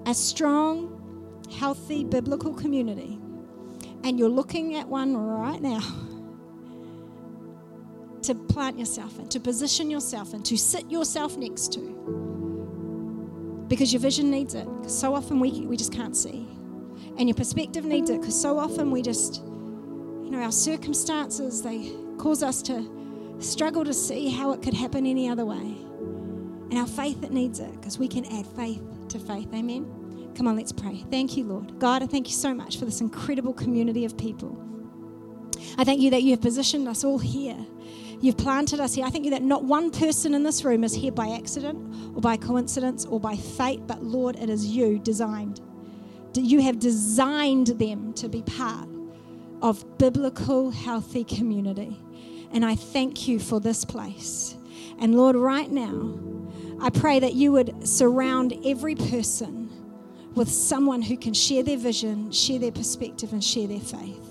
a 0.05 0.15
strong, 0.15 1.45
healthy 1.57 2.03
biblical 2.03 2.53
community, 2.53 3.21
and 4.03 4.19
you're 4.19 4.29
looking 4.29 4.75
at 4.75 4.89
one 4.89 5.17
right 5.17 5.63
now 5.63 5.79
to 8.27 8.35
plant 8.35 8.79
yourself 8.79 9.19
in, 9.19 9.29
to 9.29 9.41
position 9.41 9.91
yourself 9.91 10.35
in, 10.35 10.43
to 10.43 10.57
sit 10.57 10.91
yourself 10.91 11.37
next 11.37 11.73
to. 11.73 11.81
Because 13.69 13.93
your 13.93 14.01
vision 14.01 14.31
needs 14.31 14.55
it. 14.55 14.67
Because 14.79 14.99
so 14.99 15.15
often 15.15 15.41
we, 15.41 15.63
we 15.63 15.77
just 15.77 15.93
can't 15.93 16.17
see. 16.17 16.49
And 17.19 17.29
your 17.29 17.35
perspective 17.35 17.85
needs 17.85 18.11
it. 18.11 18.21
Because 18.21 18.41
so 18.41 18.59
often 18.59 18.91
we 18.91 19.03
just, 19.03 19.43
you 19.43 20.31
know, 20.31 20.41
our 20.41 20.53
circumstances, 20.53 21.63
they 21.63 21.93
cause 22.19 22.43
us 22.43 22.63
to 22.63 22.89
struggle 23.39 23.85
to 23.85 23.95
see 23.95 24.31
how 24.31 24.53
it 24.53 24.63
could 24.63 24.75
happen 24.75 25.07
any 25.07 25.29
other 25.29 25.45
way. 25.45 25.57
And 26.71 26.79
our 26.79 26.87
faith, 26.87 27.23
it 27.25 27.33
needs 27.33 27.59
it. 27.61 27.73
Because 27.73 27.99
we 27.99 28.09
can 28.09 28.25
add 28.27 28.47
faith 28.47 28.83
to 29.09 29.19
faith. 29.19 29.53
Amen. 29.53 30.33
Come 30.37 30.47
on, 30.47 30.57
let's 30.57 30.73
pray. 30.73 31.05
Thank 31.11 31.37
you, 31.37 31.45
Lord. 31.45 31.79
God, 31.79 32.03
I 32.03 32.07
thank 32.07 32.29
you 32.29 32.35
so 32.35 32.55
much 32.55 32.79
for 32.79 32.85
this 32.85 33.01
incredible 33.01 33.53
community 33.53 34.05
of 34.05 34.17
people. 34.17 34.63
I 35.79 35.85
thank 35.85 36.01
you 36.01 36.11
that 36.11 36.23
you 36.23 36.31
have 36.33 36.41
positioned 36.41 36.89
us 36.89 37.05
all 37.05 37.19
here 37.19 37.57
You've 38.21 38.39
planted 38.39 38.81
us 38.81 38.95
here. 38.95 39.05
I 39.05 39.11
think 39.11 39.31
that 39.31 39.43
not 39.43 39.65
one 39.65 39.91
person 39.91 40.35
in 40.35 40.43
this 40.43 40.65
room 40.65 40.85
is 40.85 40.95
here 40.95 41.13
by 41.13 41.29
accident 41.29 42.15
or 42.15 42.21
by 42.21 42.37
coincidence 42.37 43.05
or 43.05 43.21
by 43.21 43.37
fate, 43.37 43.87
but 43.87 44.03
Lord, 44.03 44.37
it 44.37 44.49
is 44.49 44.67
you 44.67 44.99
designed. 44.99 45.61
You 46.35 46.61
have 46.63 46.79
designed 46.79 47.69
them 47.69 48.13
to 48.15 48.29
be 48.29 48.43
part 48.43 48.89
of 49.63 49.99
biblical, 49.99 50.71
healthy 50.71 51.25
community. 51.25 51.99
And 52.53 52.65
I 52.65 52.75
thank 52.75 53.27
you 53.27 53.39
for 53.39 53.59
this 53.59 53.85
place. 53.85 54.57
And 54.99 55.17
Lord, 55.17 55.37
right 55.37 55.71
now, 55.71 56.19
I 56.81 56.91
pray 56.91 57.19
that 57.21 57.35
you 57.35 57.53
would 57.53 57.89
surround 57.89 58.55
every 58.65 58.95
person 58.95 59.71
with 60.35 60.51
someone 60.51 61.01
who 61.01 61.17
can 61.17 61.33
share 61.33 61.63
their 61.63 61.79
vision, 61.79 62.31
share 62.31 62.59
their 62.59 62.73
perspective, 62.73 63.33
and 63.33 63.43
share 63.43 63.67
their 63.67 63.81
faith. 63.81 64.26